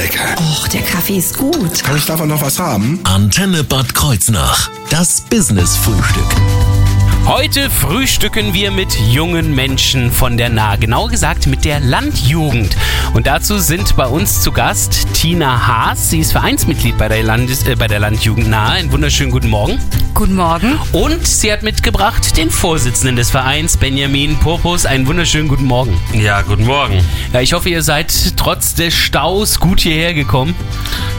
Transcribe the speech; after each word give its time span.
lecker. 0.00 0.34
Och, 0.38 0.68
der 0.68 0.80
Kaffee 0.82 1.18
ist 1.18 1.36
gut. 1.36 1.84
Kann 1.84 1.96
ich 1.96 2.06
davon 2.06 2.28
noch 2.28 2.40
was 2.40 2.58
haben? 2.58 3.00
Antenne 3.04 3.62
Bad 3.64 3.94
Kreuznach. 3.94 4.70
Das 4.88 5.20
Business-Frühstück. 5.20 6.24
Heute 7.26 7.68
frühstücken 7.68 8.54
wir 8.54 8.70
mit 8.70 8.94
jungen 9.12 9.54
Menschen 9.54 10.10
von 10.10 10.38
der 10.38 10.48
Nah, 10.48 10.76
genau 10.76 11.06
gesagt 11.06 11.46
mit 11.46 11.66
der 11.66 11.80
Landjugend. 11.80 12.74
Und 13.12 13.26
dazu 13.26 13.58
sind 13.58 13.94
bei 13.94 14.06
uns 14.06 14.40
zu 14.40 14.52
Gast 14.52 15.06
Tina 15.12 15.66
Haas. 15.66 16.08
Sie 16.08 16.20
ist 16.20 16.32
Vereinsmitglied 16.32 16.96
bei 16.96 17.08
der, 17.08 17.22
Landes 17.22 17.66
äh, 17.66 17.76
bei 17.76 17.86
der 17.86 18.00
Landjugend 18.00 18.48
Nahe. 18.48 18.72
Einen 18.72 18.92
wunderschönen 18.92 19.30
guten 19.30 19.50
Morgen. 19.50 19.78
Guten 20.20 20.36
Morgen. 20.36 20.78
Und 20.92 21.26
sie 21.26 21.50
hat 21.50 21.62
mitgebracht 21.62 22.36
den 22.36 22.50
Vorsitzenden 22.50 23.16
des 23.16 23.30
Vereins, 23.30 23.78
Benjamin 23.78 24.36
Purpus. 24.36 24.84
Einen 24.84 25.06
wunderschönen 25.06 25.48
guten 25.48 25.64
Morgen. 25.64 25.98
Ja, 26.12 26.42
guten 26.42 26.66
Morgen. 26.66 27.02
Ja, 27.32 27.40
ich 27.40 27.54
hoffe, 27.54 27.70
ihr 27.70 27.82
seid 27.82 28.12
trotz 28.36 28.74
des 28.74 28.92
Staus 28.92 29.58
gut 29.60 29.80
hierher 29.80 30.12
gekommen. 30.12 30.54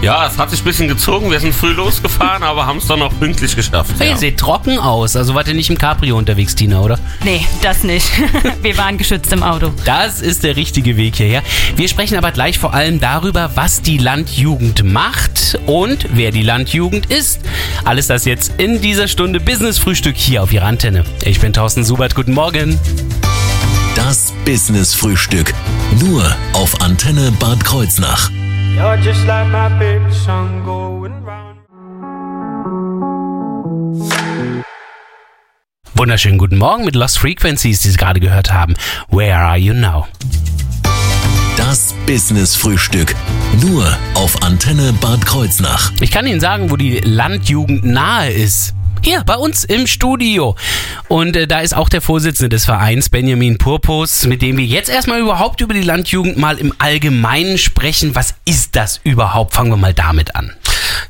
Ja, 0.04 0.28
es 0.28 0.38
hat 0.38 0.52
sich 0.52 0.62
ein 0.62 0.66
bisschen 0.66 0.88
gezogen. 0.88 1.32
Wir 1.32 1.40
sind 1.40 1.56
früh 1.56 1.72
losgefahren, 1.72 2.44
aber 2.44 2.68
haben 2.68 2.78
es 2.78 2.86
dann 2.86 3.00
noch 3.00 3.12
pünktlich 3.20 3.56
geschafft. 3.56 3.92
Ihr 4.00 4.06
Ja. 4.10 4.18
seht 4.18 4.38
trocken 4.38 4.78
aus. 4.78 5.16
Also 5.16 5.34
wart 5.34 5.48
ihr 5.48 5.56
nicht 5.56 5.72
im 5.72 5.80
Cabrio 5.80 6.16
unterwegs, 6.16 6.54
Tina, 6.54 6.80
oder? 6.82 7.00
Nee, 7.24 7.44
das 7.64 7.84
nicht. 7.84 8.06
Wir 8.62 8.78
waren 8.78 9.00
geschützt 9.00 9.34
im 9.34 9.42
Auto. 9.42 9.72
Das 9.84 10.22
ist 10.22 10.44
der 10.44 10.56
richtige 10.56 10.96
Weg 10.96 11.16
hierher. 11.16 11.42
Wir 11.76 11.88
sprechen 11.88 12.18
aber 12.18 12.32
gleich 12.32 12.60
vor 12.60 12.76
allem 12.76 13.00
darüber, 13.00 13.50
was 13.56 13.82
die 13.82 13.98
Landjugend 13.98 14.84
macht 14.84 15.58
und 15.66 16.06
wer 16.14 16.30
die 16.32 16.44
Landjugend 16.44 17.08
ist. 17.08 17.40
Alles 17.84 18.06
das 18.08 18.26
jetzt 18.26 18.54
in 18.60 18.82
dieser 18.92 19.08
Stunde 19.08 19.40
Business 19.40 19.78
Frühstück 19.78 20.18
hier 20.18 20.44
auf 20.44 20.52
Ihrer 20.52 20.66
Antenne. 20.66 21.06
Ich 21.24 21.40
bin 21.40 21.54
Thorsten 21.54 21.86
Subert. 21.86 22.14
Guten 22.14 22.34
Morgen. 22.34 22.78
Das 23.96 24.34
Business-Frühstück. 24.44 25.54
Nur 26.02 26.36
auf 26.52 26.82
Antenne 26.82 27.32
Bad 27.40 27.64
Kreuznach. 27.64 28.30
You're 28.76 28.98
just 28.98 29.26
like 29.26 29.48
my 29.48 29.70
favorite 29.80 30.14
song 30.14 30.66
going 30.66 31.14
round. 31.26 31.58
Wunderschönen 35.94 36.38
guten 36.38 36.58
Morgen 36.58 36.84
mit 36.84 36.96
Lost 36.96 37.18
Frequencies, 37.18 37.80
die 37.80 37.92
Sie 37.92 37.98
gerade 37.98 38.20
gehört 38.20 38.52
haben. 38.52 38.74
Where 39.10 39.38
are 39.38 39.58
you 39.58 39.74
now? 39.74 40.06
Das 41.56 41.96
Business-Frühstück. 42.06 43.16
Nur 43.62 43.86
auf 44.16 44.42
Antenne 44.42 44.92
Bad 45.00 45.26
Kreuznach. 45.26 45.94
Ich 46.02 46.12
kann 46.12 46.28
Ihnen 46.28 46.42
sagen, 46.42 46.72
wo 46.72 46.76
die 46.76 47.00
Landjugend 47.00 47.86
nahe 47.86 48.30
ist. 48.32 48.74
Hier, 49.04 49.24
bei 49.24 49.36
uns 49.36 49.64
im 49.64 49.88
Studio. 49.88 50.56
Und 51.08 51.36
äh, 51.36 51.48
da 51.48 51.62
ist 51.62 51.76
auch 51.76 51.90
der 51.90 52.02
Vorsitzende 52.02 52.50
des 52.50 52.66
Vereins, 52.66 53.10
Benjamin 53.10 53.58
Purpus, 53.58 54.28
mit 54.28 54.44
dem 54.44 54.58
wir 54.58 54.66
jetzt 54.66 54.90
erstmal 54.90 55.20
überhaupt 55.20 55.60
über 55.62 55.74
die 55.74 55.82
Landjugend 55.82 56.38
mal 56.38 56.60
im 56.60 56.72
Allgemeinen 56.78 57.58
sprechen. 57.58 58.14
Was 58.14 58.36
ist 58.46 58.76
das 58.76 59.00
überhaupt? 59.04 59.56
Fangen 59.56 59.72
wir 59.72 59.78
mal 59.78 59.96
damit 59.96 60.36
an. 60.36 60.54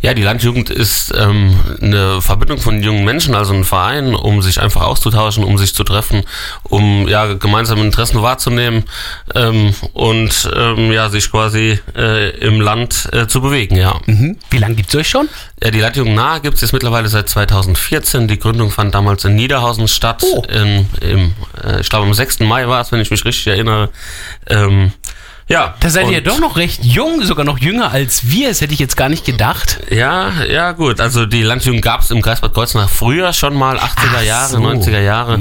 Ja, 0.02 0.14
die 0.14 0.23
Landjugend 0.23 0.70
ist 0.70 1.14
ähm, 1.17 1.59
eine 1.81 2.22
Verbindung 2.22 2.59
von 2.59 2.81
jungen 2.81 3.03
Menschen, 3.03 3.36
also 3.36 3.53
ein 3.53 3.64
Verein, 3.64 4.16
um 4.16 4.42
sich 4.42 4.61
einfach 4.61 4.81
auszutauschen, 4.84 5.44
um 5.44 5.58
sich 5.58 5.75
zu 5.75 5.84
treffen, 5.84 6.23
um 6.64 7.08
ja 7.08 7.34
gemeinsame 7.34 7.81
Interessen 7.81 8.22
wahrzunehmen 8.22 8.84
ähm, 9.36 9.73
und 9.94 10.50
ähm, 10.56 10.92
ja 10.92 11.09
sich 11.09 11.30
quasi 11.31 11.80
äh, 11.95 12.30
im 12.38 12.62
Land 12.62 13.09
äh, 13.12 13.28
zu 13.28 13.42
bewegen. 13.42 13.75
Ja. 13.75 14.00
Mhm. 14.06 14.38
Wie 14.50 14.58
lange 14.58 14.75
gibt's 14.75 14.95
euch 14.95 15.09
schon? 15.09 15.30
Ja, 15.64 15.69
die 15.69 15.80
Landjugend 15.80 16.16
Nahe 16.16 16.42
gibt 16.42 16.56
es 16.56 16.62
jetzt 16.62 16.73
mittlerweile 16.73 17.08
seit 17.08 17.30
2014. 17.30 18.28
Die 18.28 18.39
Gründung 18.39 18.72
fand 18.72 18.95
damals 18.95 19.25
in 19.25 19.36
Niederhausen 19.36 19.88
statt. 19.88 20.23
Oh. 20.23 20.44
In, 20.50 20.88
im, 21.02 21.34
äh, 21.64 21.81
ich 21.81 21.89
glaube 21.89 22.08
am 22.08 22.14
6. 22.14 22.39
Mai 22.39 22.67
war 22.67 22.81
es, 22.81 22.92
wenn 22.92 23.00
ich 23.00 23.12
mich 23.12 23.23
richtig 23.25 23.45
erinnere. 23.47 23.89
Ähm, 24.47 24.92
ja. 25.52 25.75
Da 25.80 25.89
seid 25.89 26.09
ihr 26.09 26.21
doch 26.21 26.39
noch 26.39 26.57
recht 26.57 26.83
jung, 26.83 27.21
sogar 27.23 27.45
noch 27.45 27.59
jünger 27.59 27.91
als 27.91 28.30
wir. 28.30 28.49
Das 28.49 28.61
hätte 28.61 28.73
ich 28.73 28.80
jetzt 28.80 28.97
gar 28.97 29.09
nicht 29.09 29.25
gedacht. 29.25 29.80
Ja, 29.89 30.31
ja, 30.49 30.71
gut. 30.71 30.99
Also 30.99 31.25
die 31.25 31.44
Landjugend 31.44 31.81
gab 31.81 32.02
es 32.02 32.11
im 32.11 32.21
Kreis 32.21 32.41
Bad 32.41 32.53
Kreuznach 32.53 32.89
früher 32.89 33.34
schon 33.34 33.56
mal, 33.56 33.78
80er 33.78 33.89
Ach 34.16 34.23
Jahre, 34.23 34.50
so. 34.50 34.57
90er 34.57 35.01
Jahre. 35.01 35.39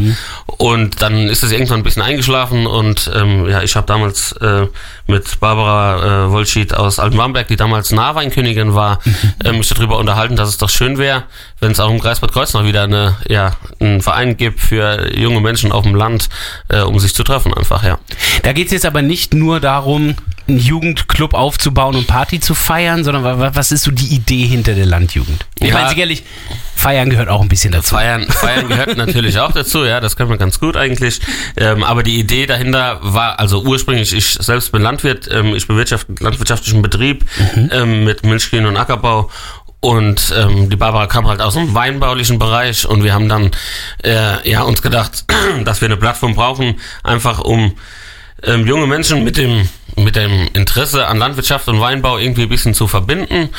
Und 0.61 1.01
dann 1.01 1.27
ist 1.29 1.43
es 1.43 1.53
irgendwann 1.53 1.79
ein 1.81 1.83
bisschen 1.85 2.03
eingeschlafen 2.03 2.67
und 2.67 3.11
ähm, 3.15 3.49
ja, 3.49 3.63
ich 3.63 3.77
habe 3.77 3.87
damals 3.87 4.33
äh, 4.43 4.67
mit 5.07 5.41
Barbara 5.41 6.27
äh, 6.27 6.31
Wolschied 6.33 6.75
aus 6.75 6.99
Altenbamberg, 6.99 7.49
die 7.49 7.57
damals 7.57 7.93
Nahweinkönigin 7.93 8.75
war, 8.75 8.99
äh, 9.43 9.53
mich 9.53 9.69
darüber 9.71 9.97
unterhalten, 9.97 10.37
dass 10.37 10.51
es 10.51 10.59
doch 10.59 10.69
schön 10.69 10.99
wäre, 10.99 11.23
wenn 11.61 11.73
es 11.73 11.81
auch 11.81 11.89
im 11.91 11.99
Kreis 11.99 12.21
Bad 12.21 12.33
Kreuznach 12.33 12.65
wieder 12.67 12.83
eine, 12.83 13.17
ja, 13.27 13.57
einen 13.81 14.03
Verein 14.03 14.37
gibt 14.37 14.61
für 14.61 15.17
junge 15.17 15.41
Menschen 15.41 15.73
auf 15.73 15.85
dem 15.85 15.95
Land, 15.95 16.29
äh, 16.69 16.81
um 16.83 16.99
sich 17.01 17.15
zu 17.15 17.23
treffen 17.25 17.55
einfach, 17.55 17.83
ja. 17.83 17.99
Da 18.43 18.53
geht's 18.53 18.73
jetzt 18.73 18.85
aber 18.85 19.01
nicht 19.01 19.33
nur 19.33 19.61
darum, 19.61 20.15
einen 20.47 20.59
Jugendclub 20.59 21.33
aufzubauen 21.33 21.95
und 21.97 22.07
Party 22.07 22.39
zu 22.39 22.55
feiern, 22.55 23.03
sondern 23.03 23.25
wa- 23.25 23.39
wa- 23.39 23.51
was 23.55 23.73
ist 23.73 23.85
so 23.85 23.93
die 23.93 24.15
Idee 24.15 24.45
hinter 24.47 24.75
der 24.75 24.85
Landjugend? 24.85 25.47
Ich 25.59 25.69
Ja. 25.69 25.75
meine, 25.75 25.89
sicherlich, 25.89 26.25
feiern 26.81 27.11
gehört 27.11 27.29
auch 27.29 27.43
ein 27.43 27.49
bisschen 27.49 27.73
dazu. 27.73 27.95
Feiern, 27.95 28.27
Feiern 28.29 28.69
gehört 28.69 28.97
natürlich 28.97 29.39
auch 29.39 29.53
dazu, 29.53 29.85
ja, 29.85 30.01
das 30.01 30.17
können 30.17 30.31
wir 30.31 30.39
ganz 30.39 30.59
gut 30.59 30.77
eigentlich. 30.77 31.21
Ähm, 31.57 31.85
aber 31.85 32.03
die 32.03 32.19
Idee 32.19 32.47
dahinter 32.47 32.99
war, 33.03 33.39
also 33.39 33.63
ursprünglich, 33.63 34.15
ich 34.15 34.31
selbst 34.41 34.73
bin 34.73 34.81
Landwirt, 34.81 35.29
ähm, 35.31 35.55
ich 35.55 35.67
bewirtschafte 35.67 36.15
landwirtschaftlichen 36.21 36.81
Betrieb 36.81 37.27
ähm, 37.71 38.05
mit 38.05 38.25
Milchkühen 38.25 38.65
und 38.65 38.77
Ackerbau. 38.79 39.31
Und 39.81 40.35
ähm, 40.37 40.71
die 40.71 40.77
Barbara 40.77 41.07
kam 41.07 41.27
halt 41.27 41.41
aus 41.41 41.55
dem 41.55 41.75
weinbaulichen 41.75 42.39
Bereich 42.39 42.87
und 42.87 43.03
wir 43.03 43.15
haben 43.15 43.29
dann 43.29 43.51
äh, 44.03 44.51
ja, 44.51 44.63
uns 44.63 44.83
gedacht, 44.83 45.25
dass 45.65 45.81
wir 45.81 45.87
eine 45.87 45.97
Plattform 45.97 46.35
brauchen, 46.35 46.81
einfach 47.03 47.41
um 47.41 47.75
ähm, 48.43 48.67
junge 48.67 48.87
Menschen 48.87 49.23
mit 49.25 49.37
dem 49.37 49.69
mit 49.97 50.17
dem 50.17 50.49
Interesse 50.55 51.07
an 51.07 51.19
Landwirtschaft 51.19 51.69
und 51.69 51.81
Weinbau 51.81 52.17
irgendwie 52.17 52.45
ein 52.45 52.49
bisschen 52.49 52.75
zu 52.75 52.87
verbinden. 52.87 53.51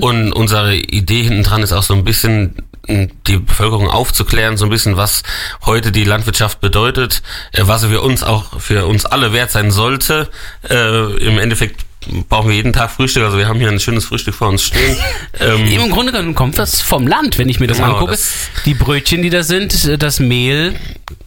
Und 0.00 0.32
unsere 0.32 0.76
Idee 0.76 1.22
hinten 1.22 1.42
dran 1.42 1.62
ist 1.62 1.72
auch 1.72 1.82
so 1.82 1.94
ein 1.94 2.04
bisschen 2.04 2.54
die 2.88 3.36
Bevölkerung 3.38 3.88
aufzuklären, 3.88 4.56
so 4.56 4.64
ein 4.64 4.70
bisschen, 4.70 4.96
was 4.96 5.22
heute 5.66 5.92
die 5.92 6.04
Landwirtschaft 6.04 6.60
bedeutet, 6.60 7.22
äh, 7.52 7.62
was 7.64 7.82
sie 7.82 7.88
für 7.88 8.00
uns 8.00 8.22
auch 8.22 8.60
für 8.60 8.86
uns 8.86 9.04
alle 9.04 9.32
wert 9.32 9.50
sein 9.50 9.70
sollte. 9.70 10.28
Äh, 10.68 11.12
Im 11.24 11.38
Endeffekt 11.38 11.84
brauchen 12.28 12.48
wir 12.48 12.56
jeden 12.56 12.72
Tag 12.72 12.90
Frühstück, 12.90 13.24
also 13.24 13.36
wir 13.36 13.48
haben 13.48 13.58
hier 13.58 13.68
ein 13.68 13.80
schönes 13.80 14.04
Frühstück 14.06 14.34
vor 14.34 14.48
uns 14.48 14.62
stehen. 14.62 14.96
Ähm, 15.40 15.66
Im 15.66 15.90
Grunde 15.90 16.10
genommen 16.10 16.34
kommt 16.34 16.58
das 16.58 16.80
vom 16.80 17.06
Land, 17.06 17.38
wenn 17.38 17.48
ich 17.48 17.60
mir 17.60 17.68
das 17.68 17.76
Genau, 17.76 17.92
angucke. 17.92 18.10
das- 18.12 18.48
die 18.64 18.74
Brötchen, 18.74 19.22
die 19.22 19.30
da 19.30 19.44
sind, 19.44 20.02
das 20.02 20.18
Mehl 20.18 20.74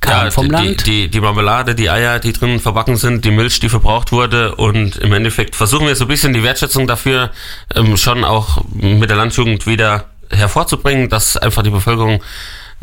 kam 0.01 0.25
Ja, 0.25 0.31
vom 0.31 0.47
die, 0.47 0.51
Land. 0.51 0.85
Die, 0.85 1.07
die 1.07 1.21
Marmelade, 1.21 1.75
die 1.75 1.89
Eier, 1.89 2.19
die 2.19 2.33
drin 2.33 2.59
verbacken 2.59 2.97
sind, 2.97 3.23
die 3.23 3.31
Milch, 3.31 3.59
die 3.61 3.69
verbraucht 3.69 4.11
wurde 4.11 4.55
und 4.55 4.97
im 4.97 5.13
Endeffekt 5.13 5.55
versuchen 5.55 5.87
wir 5.87 5.95
so 5.95 6.05
ein 6.05 6.07
bisschen 6.09 6.33
die 6.33 6.43
Wertschätzung 6.43 6.87
dafür 6.87 7.31
ähm, 7.73 7.95
schon 7.95 8.25
auch 8.25 8.63
mit 8.73 9.09
der 9.09 9.15
Landjugend 9.17 9.65
wieder 9.65 10.05
hervorzubringen, 10.31 11.09
dass 11.09 11.37
einfach 11.37 11.63
die 11.63 11.69
Bevölkerung 11.69 12.21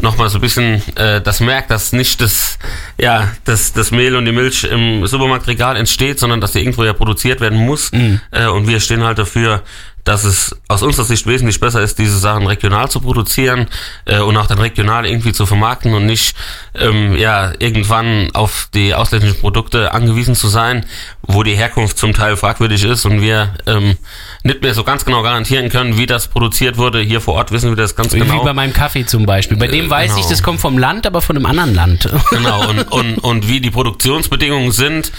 nochmal 0.01 0.29
so 0.29 0.39
ein 0.39 0.41
bisschen 0.41 0.83
äh, 0.97 1.21
das 1.21 1.41
merkt, 1.41 1.71
dass 1.71 1.93
nicht 1.93 2.21
das, 2.21 2.59
ja, 2.99 3.29
das, 3.45 3.73
das 3.73 3.91
Mehl 3.91 4.15
und 4.17 4.25
die 4.25 4.33
Milch 4.33 4.65
im 4.65 5.07
Supermarktregal 5.07 5.77
entsteht, 5.77 6.19
sondern 6.19 6.41
dass 6.41 6.53
die 6.53 6.61
irgendwo 6.61 6.85
ja 6.85 6.93
produziert 6.93 7.41
werden 7.41 7.59
muss. 7.59 7.91
Äh, 8.31 8.47
und 8.47 8.69
wir 8.69 8.81
stehen 8.81 9.03
halt 9.03 9.19
dafür, 9.19 9.63
dass 10.05 10.25
es 10.25 10.57
aus 10.69 10.83
unserer 10.83 11.05
Sicht 11.05 11.27
wesentlich 11.27 11.61
besser 11.61 11.83
ist, 11.83 11.99
diese 11.99 12.19
Sachen 12.19 12.47
regional 12.47 12.91
zu 12.91 13.01
produzieren 13.01 13.67
äh, 14.07 14.21
und 14.21 14.37
auch 14.37 14.47
dann 14.47 14.59
regional 14.59 15.07
irgendwie 15.07 15.33
zu 15.33 15.47
vermarkten 15.47 15.95
und 15.95 16.07
nicht 16.07 16.35
ähm, 16.75 17.17
ja 17.17 17.53
irgendwann 17.59 18.31
auf 18.35 18.69
die 18.73 18.95
ausländischen 18.95 19.39
Produkte 19.39 19.93
angewiesen 19.93 20.35
zu 20.35 20.49
sein, 20.49 20.87
wo 21.23 21.43
die 21.43 21.55
Herkunft 21.55 21.99
zum 21.99 22.15
Teil 22.15 22.37
fragwürdig 22.37 22.85
ist 22.85 23.05
und 23.05 23.21
wir 23.21 23.55
ähm, 23.67 23.97
nicht 24.45 24.63
mehr 24.63 24.75
so 24.75 24.85
ganz 24.85 25.05
genau 25.05 25.23
garantieren 25.23 25.69
können, 25.69 25.99
wie 25.99 26.07
das 26.07 26.29
produziert 26.29 26.79
wurde. 26.79 27.01
Hier 27.01 27.21
vor 27.21 27.35
Ort 27.35 27.53
wissen 27.53 27.71
wir 27.71 27.77
das 27.77 27.97
ganz 27.97 28.13
Wie 28.13 28.21
genau. 28.21 28.45
bei 28.45 28.55
meinem 28.55 28.73
Kaffee 28.73 29.05
zum 29.05 29.27
Beispiel. 29.27 29.57
Bei 29.57 29.67
dem 29.67 29.91
weiß 29.91 30.13
genau. 30.13 30.21
ich, 30.21 30.27
das 30.27 30.43
kommt 30.43 30.61
vom 30.61 30.79
Land, 30.79 31.07
aber 31.07 31.21
von 31.21 31.37
einem 31.37 31.47
anderen 31.47 31.75
Land. 31.75 32.09
Genau, 32.31 32.69
und, 32.69 32.93
und, 32.93 33.19
und 33.19 33.49
wie 33.49 33.61
die 33.61 33.71
Produktionsbedingungen 33.71 34.73
sind. 34.73 35.13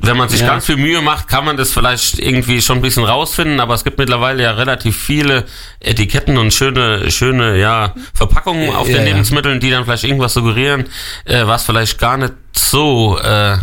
Wenn 0.00 0.16
man 0.16 0.28
sich 0.28 0.40
Ja. 0.40 0.46
ganz 0.48 0.66
viel 0.66 0.76
Mühe 0.76 1.00
macht, 1.02 1.26
kann 1.28 1.44
man 1.44 1.56
das 1.56 1.72
vielleicht 1.72 2.18
irgendwie 2.20 2.62
schon 2.62 2.78
ein 2.78 2.82
bisschen 2.82 3.04
rausfinden, 3.04 3.58
aber 3.58 3.74
es 3.74 3.82
gibt 3.82 3.98
mittlerweile 3.98 4.42
ja 4.44 4.52
relativ 4.52 4.96
viele 4.96 5.44
Etiketten 5.80 6.38
und 6.38 6.54
schöne, 6.54 7.10
schöne, 7.10 7.58
ja, 7.58 7.94
Verpackungen 8.14 8.74
auf 8.74 8.88
Ja, 8.88 8.98
den 8.98 9.06
ja. 9.06 9.12
Lebensmitteln, 9.12 9.58
die 9.58 9.70
dann 9.70 9.84
vielleicht 9.84 10.04
irgendwas 10.04 10.34
suggerieren, 10.34 10.84
äh, 11.24 11.46
was 11.46 11.64
vielleicht 11.64 11.98
gar 11.98 12.16
nicht 12.16 12.32
so, 12.54 13.18
äh, 13.18 13.56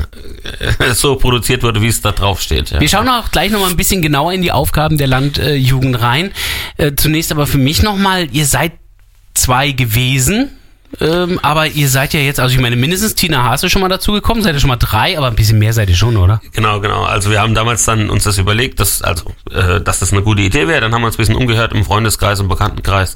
so 0.93 1.15
produziert 1.15 1.63
wurde, 1.63 1.81
wie 1.81 1.87
es 1.87 2.01
da 2.01 2.11
drauf 2.11 2.41
steht. 2.41 2.71
Ja. 2.71 2.79
Wir 2.81 2.89
schauen 2.89 3.07
auch 3.07 3.31
gleich 3.31 3.51
nochmal 3.51 3.69
ein 3.69 3.77
bisschen 3.77 4.01
genauer 4.01 4.33
in 4.33 4.41
die 4.41 4.51
Aufgaben 4.51 4.97
der 4.97 5.07
Landjugend 5.07 6.01
rein. 6.01 6.31
Äh, 6.77 6.93
zunächst 6.95 7.31
aber 7.31 7.47
für 7.47 7.57
mich 7.57 7.81
nochmal, 7.81 8.27
ihr 8.31 8.45
seid 8.45 8.73
zwei 9.33 9.71
gewesen. 9.71 10.49
Ähm, 11.01 11.39
aber 11.41 11.67
ihr 11.67 11.89
seid 11.89 12.13
ja 12.13 12.19
jetzt, 12.19 12.39
also 12.39 12.53
ich 12.53 12.61
meine, 12.61 12.75
mindestens 12.75 13.15
Tina 13.15 13.43
Haas 13.43 13.63
ist 13.63 13.71
schon 13.71 13.81
mal 13.81 13.89
dazugekommen, 13.89 14.43
seid 14.43 14.53
ihr 14.53 14.59
schon 14.59 14.69
mal 14.69 14.75
drei, 14.77 15.17
aber 15.17 15.27
ein 15.27 15.35
bisschen 15.35 15.59
mehr 15.59 15.73
seid 15.73 15.89
ihr 15.89 15.95
schon, 15.95 16.17
oder? 16.17 16.41
Genau, 16.53 16.79
genau. 16.79 17.03
Also 17.03 17.29
wir 17.31 17.41
haben 17.41 17.53
damals 17.53 17.85
dann 17.85 18.09
uns 18.09 18.23
das 18.23 18.37
überlegt, 18.37 18.79
dass, 18.79 19.01
also, 19.01 19.33
äh, 19.51 19.81
dass 19.81 19.99
das 19.99 20.11
eine 20.11 20.21
gute 20.21 20.41
Idee 20.41 20.67
wäre. 20.67 20.81
Dann 20.81 20.93
haben 20.93 21.01
wir 21.01 21.07
uns 21.07 21.15
ein 21.15 21.17
bisschen 21.17 21.35
umgehört 21.35 21.73
im 21.73 21.83
Freundeskreis 21.85 22.39
und 22.39 22.47
Bekanntenkreis 22.47 23.15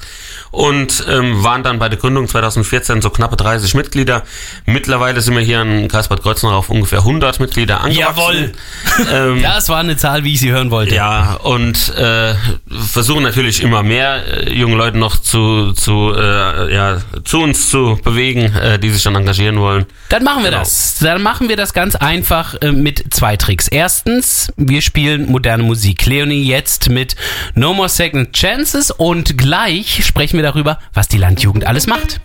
und 0.52 1.06
ähm, 1.10 1.44
waren 1.44 1.64
dann 1.64 1.80
bei 1.80 1.90
der 1.90 2.00
Gründung 2.00 2.28
2014 2.28 3.02
so 3.02 3.10
knappe 3.10 3.36
30 3.36 3.76
Mitglieder. 3.76 4.24
Mittlerweile 4.66 5.22
sind 5.22 5.36
wir 5.36 5.44
hier 5.44 5.62
in 5.62 5.88
Kreis 5.88 6.08
Bad 6.08 6.22
Kreuznach 6.22 6.54
auf 6.54 6.70
ungefähr 6.70 7.00
100 7.00 7.40
Mitglieder 7.40 7.82
angewachsen. 7.82 8.54
Ähm, 9.12 9.42
Das 9.42 9.70
war 9.70 9.80
eine 9.80 9.98
Zahl, 9.98 10.24
wie 10.24 10.34
ich 10.34 10.40
sie 10.40 10.52
hören 10.52 10.72
wollte. 10.72 10.94
Ja, 10.94 11.34
und 11.36 11.96
äh, 11.96 12.36
versuchen 12.70 13.24
natürlich 13.24 13.64
immer 13.64 13.82
mehr 13.82 14.48
äh, 14.48 14.54
junge 14.54 14.76
Leute 14.76 14.98
noch 14.98 15.18
zu, 15.18 15.72
zu, 15.74 16.14
äh, 16.16 16.74
ja, 16.74 16.98
zu 17.24 17.42
uns 17.42 17.69
zu 17.70 18.00
bewegen, 18.04 18.54
äh, 18.56 18.80
die 18.80 18.90
sich 18.90 19.04
dann 19.04 19.16
engagieren 19.16 19.60
wollen. 19.60 19.86
Dann 20.10 20.24
machen 20.24 20.44
wir 20.44 20.50
Genau. 20.50 20.62
das. 20.62 20.98
Dann 21.00 21.22
machen 21.22 21.50
wir 21.50 21.56
das 21.56 21.74
ganz 21.74 21.96
einfach 21.96 22.56
äh, 22.62 22.72
mit 22.72 23.14
zwei 23.14 23.38
Tricks. 23.38 23.68
Erstens, 23.68 24.52
wir 24.58 24.82
spielen 24.82 25.32
moderne 25.32 25.64
Musik. 25.64 26.06
Leonie 26.06 26.44
jetzt 26.44 26.90
mit 26.90 27.16
No 27.56 27.74
More 27.74 27.90
Second 27.90 28.34
Chances 28.34 28.92
und 28.92 29.38
gleich 29.38 30.04
sprechen 30.06 30.38
wir 30.38 30.44
darüber, 30.44 30.80
was 30.94 31.08
die 31.08 31.18
Landjugend 31.18 31.66
alles 31.66 31.86
macht. 31.88 32.20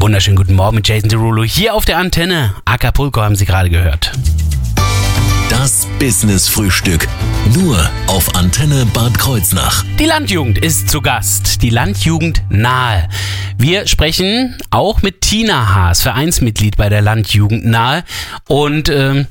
Wunderschönen 0.00 0.36
guten 0.36 0.54
Morgen 0.54 0.76
mit 0.76 0.88
Jason 0.88 1.08
Derulo 1.08 1.44
hier 1.44 1.74
auf 1.74 1.84
der 1.84 1.98
Antenne. 1.98 2.54
Acapulco 2.64 3.20
haben 3.22 3.36
Sie 3.36 3.44
gerade 3.44 3.70
gehört. 3.70 4.12
Das 5.62 5.86
Business 6.00 6.48
Frühstück. 6.48 7.06
Nur 7.54 7.88
auf 8.08 8.34
Antenne 8.34 8.84
Bad 8.86 9.16
Kreuznach. 9.16 9.84
Die 9.96 10.06
Landjugend 10.06 10.58
ist 10.58 10.90
zu 10.90 11.00
Gast. 11.00 11.62
Die 11.62 11.70
Landjugend 11.70 12.42
nahe. 12.48 13.08
Wir 13.58 13.86
sprechen 13.86 14.58
auch 14.70 15.02
mit 15.02 15.20
Tina 15.20 15.72
Haas, 15.72 16.02
Vereinsmitglied 16.02 16.76
bei 16.76 16.88
der 16.88 17.00
Landjugend 17.00 17.64
nahe. 17.64 18.02
Und 18.48 18.88
ähm, 18.88 19.28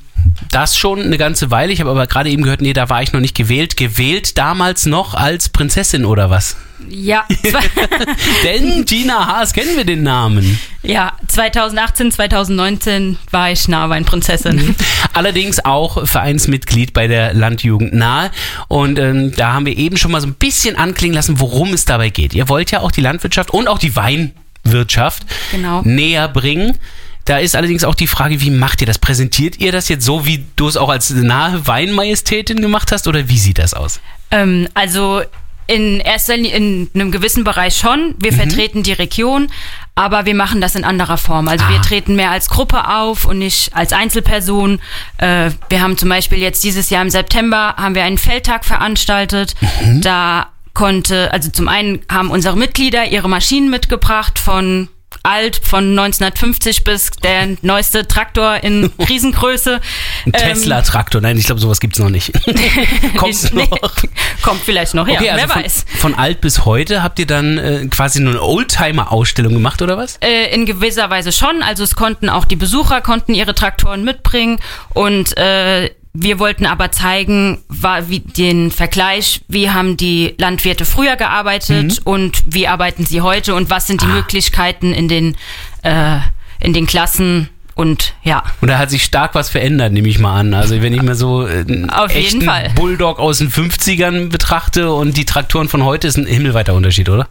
das 0.50 0.76
schon 0.76 1.00
eine 1.00 1.18
ganze 1.18 1.50
Weile. 1.50 1.72
Ich 1.72 1.80
habe 1.80 1.90
aber 1.90 2.06
gerade 2.06 2.30
eben 2.30 2.42
gehört, 2.42 2.60
nee, 2.62 2.72
da 2.72 2.88
war 2.88 3.02
ich 3.02 3.12
noch 3.12 3.20
nicht 3.20 3.34
gewählt. 3.36 3.76
Gewählt 3.76 4.38
damals 4.38 4.86
noch 4.86 5.14
als 5.14 5.48
Prinzessin 5.48 6.04
oder 6.04 6.30
was? 6.30 6.56
Ja, 6.88 7.24
Denn 8.44 8.84
Tina 8.86 9.26
Haas 9.26 9.52
kennen 9.52 9.76
wir 9.76 9.84
den 9.84 10.02
Namen. 10.02 10.58
ja, 10.82 11.12
2018, 11.28 12.10
2019 12.12 13.18
war 13.30 13.50
ich 13.52 13.68
Nahweinprinzessin. 13.68 14.74
Allerdings 15.12 15.64
auch 15.64 16.06
Vereinsmitglied 16.06 16.92
bei 16.92 17.06
der 17.06 17.34
Landjugend 17.34 17.94
nahe. 17.94 18.30
Und 18.68 18.98
ähm, 18.98 19.32
da 19.36 19.52
haben 19.52 19.66
wir 19.66 19.76
eben 19.76 19.96
schon 19.96 20.10
mal 20.10 20.20
so 20.20 20.26
ein 20.26 20.34
bisschen 20.34 20.76
anklingen 20.76 21.14
lassen, 21.14 21.38
worum 21.40 21.72
es 21.72 21.84
dabei 21.84 22.08
geht. 22.10 22.34
Ihr 22.34 22.48
wollt 22.48 22.70
ja 22.72 22.80
auch 22.80 22.90
die 22.90 23.00
Landwirtschaft 23.00 23.50
und 23.52 23.68
auch 23.68 23.78
die 23.78 23.94
Weinwirtschaft 23.94 25.24
Genau. 25.52 25.82
näher 25.84 26.28
bringen. 26.28 26.78
Da 27.24 27.38
ist 27.38 27.54
allerdings 27.54 27.84
auch 27.84 27.94
die 27.94 28.06
Frage, 28.06 28.40
wie 28.40 28.50
macht 28.50 28.80
ihr 28.80 28.86
das? 28.86 28.98
Präsentiert 28.98 29.58
ihr 29.58 29.72
das 29.72 29.88
jetzt 29.88 30.04
so, 30.04 30.26
wie 30.26 30.44
du 30.56 30.68
es 30.68 30.76
auch 30.76 30.88
als 30.88 31.10
nahe 31.10 31.66
Weinmajestätin 31.66 32.60
gemacht 32.60 32.90
hast 32.92 33.06
oder 33.06 33.28
wie 33.28 33.38
sieht 33.38 33.58
das 33.58 33.74
aus? 33.74 34.00
Ähm, 34.30 34.68
also 34.74 35.22
in 35.66 36.00
erster 36.00 36.36
Linie 36.36 36.56
in 36.56 36.90
einem 36.94 37.12
gewissen 37.12 37.44
Bereich 37.44 37.76
schon. 37.76 38.14
Wir 38.18 38.32
vertreten 38.32 38.82
die 38.82 38.92
Region, 38.92 39.48
aber 39.94 40.26
wir 40.26 40.34
machen 40.34 40.60
das 40.60 40.74
in 40.74 40.84
anderer 40.84 41.16
Form. 41.16 41.48
Also 41.48 41.68
wir 41.68 41.80
treten 41.80 42.16
mehr 42.16 42.30
als 42.30 42.48
Gruppe 42.48 42.88
auf 42.88 43.24
und 43.24 43.38
nicht 43.38 43.74
als 43.74 43.92
Einzelperson. 43.92 44.80
Äh, 45.18 45.50
wir 45.68 45.80
haben 45.80 45.96
zum 45.96 46.08
Beispiel 46.08 46.38
jetzt 46.38 46.64
dieses 46.64 46.90
Jahr 46.90 47.02
im 47.02 47.10
September 47.10 47.74
haben 47.76 47.94
wir 47.94 48.04
einen 48.04 48.18
Feldtag 48.18 48.64
veranstaltet. 48.64 49.54
Da 50.00 50.48
konnte, 50.74 51.32
also 51.32 51.50
zum 51.50 51.68
einen 51.68 52.00
haben 52.10 52.30
unsere 52.30 52.56
Mitglieder 52.56 53.06
ihre 53.06 53.28
Maschinen 53.28 53.70
mitgebracht 53.70 54.38
von 54.38 54.88
alt, 55.24 55.60
von 55.62 55.90
1950 55.98 56.84
bis 56.84 57.10
der 57.22 57.48
neueste 57.62 58.06
Traktor 58.08 58.62
in 58.62 58.90
Riesengröße. 59.08 59.74
Ein 59.76 59.80
Ähm, 60.26 60.32
Tesla-Traktor? 60.32 61.20
Nein, 61.20 61.36
ich 61.38 61.46
glaube, 61.46 61.60
sowas 61.60 61.80
gibt's 61.80 61.98
noch 61.98 62.08
nicht. 62.08 62.32
Kommt's 63.16 63.52
Nee, 63.52 63.68
noch? 63.70 63.94
Kommt 64.42 64.60
vielleicht 64.62 64.94
noch, 64.94 65.06
ja, 65.06 65.14
Okay, 65.20 65.30
also 65.30 65.42
wer 65.42 65.48
von, 65.48 65.62
weiß. 65.64 65.84
von 65.98 66.14
alt 66.14 66.40
bis 66.40 66.64
heute 66.64 67.02
habt 67.02 67.18
ihr 67.18 67.26
dann 67.26 67.58
äh, 67.58 67.86
quasi 67.88 68.20
nur 68.20 68.32
eine 68.32 68.42
Oldtimer-Ausstellung 68.42 69.52
gemacht 69.54 69.80
oder 69.82 69.96
was? 69.96 70.16
Äh, 70.20 70.52
in 70.54 70.66
gewisser 70.66 71.10
Weise 71.10 71.32
schon. 71.32 71.62
Also 71.62 71.84
es 71.84 71.94
konnten 71.94 72.28
auch 72.28 72.44
die 72.44 72.56
Besucher 72.56 73.00
konnten 73.00 73.34
ihre 73.34 73.54
Traktoren 73.54 74.04
mitbringen 74.04 74.58
und 74.94 75.36
äh, 75.36 75.90
wir 76.14 76.38
wollten 76.38 76.66
aber 76.66 76.92
zeigen, 76.92 77.62
war, 77.68 78.10
wie 78.10 78.20
den 78.20 78.70
Vergleich, 78.70 79.40
wie 79.48 79.70
haben 79.70 79.96
die 79.96 80.34
Landwirte 80.38 80.84
früher 80.84 81.16
gearbeitet 81.16 82.00
und 82.04 82.42
wie 82.46 82.68
arbeiten 82.68 83.06
sie 83.06 83.22
heute 83.22 83.54
und 83.54 83.70
was 83.70 83.86
sind 83.86 84.02
die 84.02 84.06
Möglichkeiten 84.06 84.92
in 84.92 85.08
den 85.08 85.36
äh, 85.82 86.18
in 86.60 86.72
den 86.72 86.86
Klassen 86.86 87.48
und 87.74 88.14
ja. 88.22 88.42
Und 88.60 88.68
da 88.68 88.78
hat 88.78 88.90
sich 88.90 89.02
stark 89.04 89.34
was 89.34 89.48
verändert, 89.48 89.92
nehme 89.92 90.08
ich 90.08 90.18
mal 90.18 90.38
an. 90.40 90.54
Also 90.54 90.80
wenn 90.82 90.92
ich 90.92 91.02
mir 91.02 91.14
so 91.14 91.46
äh, 91.46 91.60
einen 91.60 91.90
Auf 91.90 92.12
jeden 92.14 92.26
echten 92.26 92.42
Fall. 92.42 92.70
Bulldog 92.74 93.18
aus 93.18 93.38
den 93.38 93.50
50ern 93.50 94.28
betrachte 94.28 94.92
und 94.92 95.16
die 95.16 95.24
Traktoren 95.24 95.68
von 95.68 95.84
heute, 95.84 96.06
ist 96.08 96.16
ein 96.16 96.26
himmelweiter 96.26 96.74
Unterschied, 96.74 97.08
oder? 97.08 97.28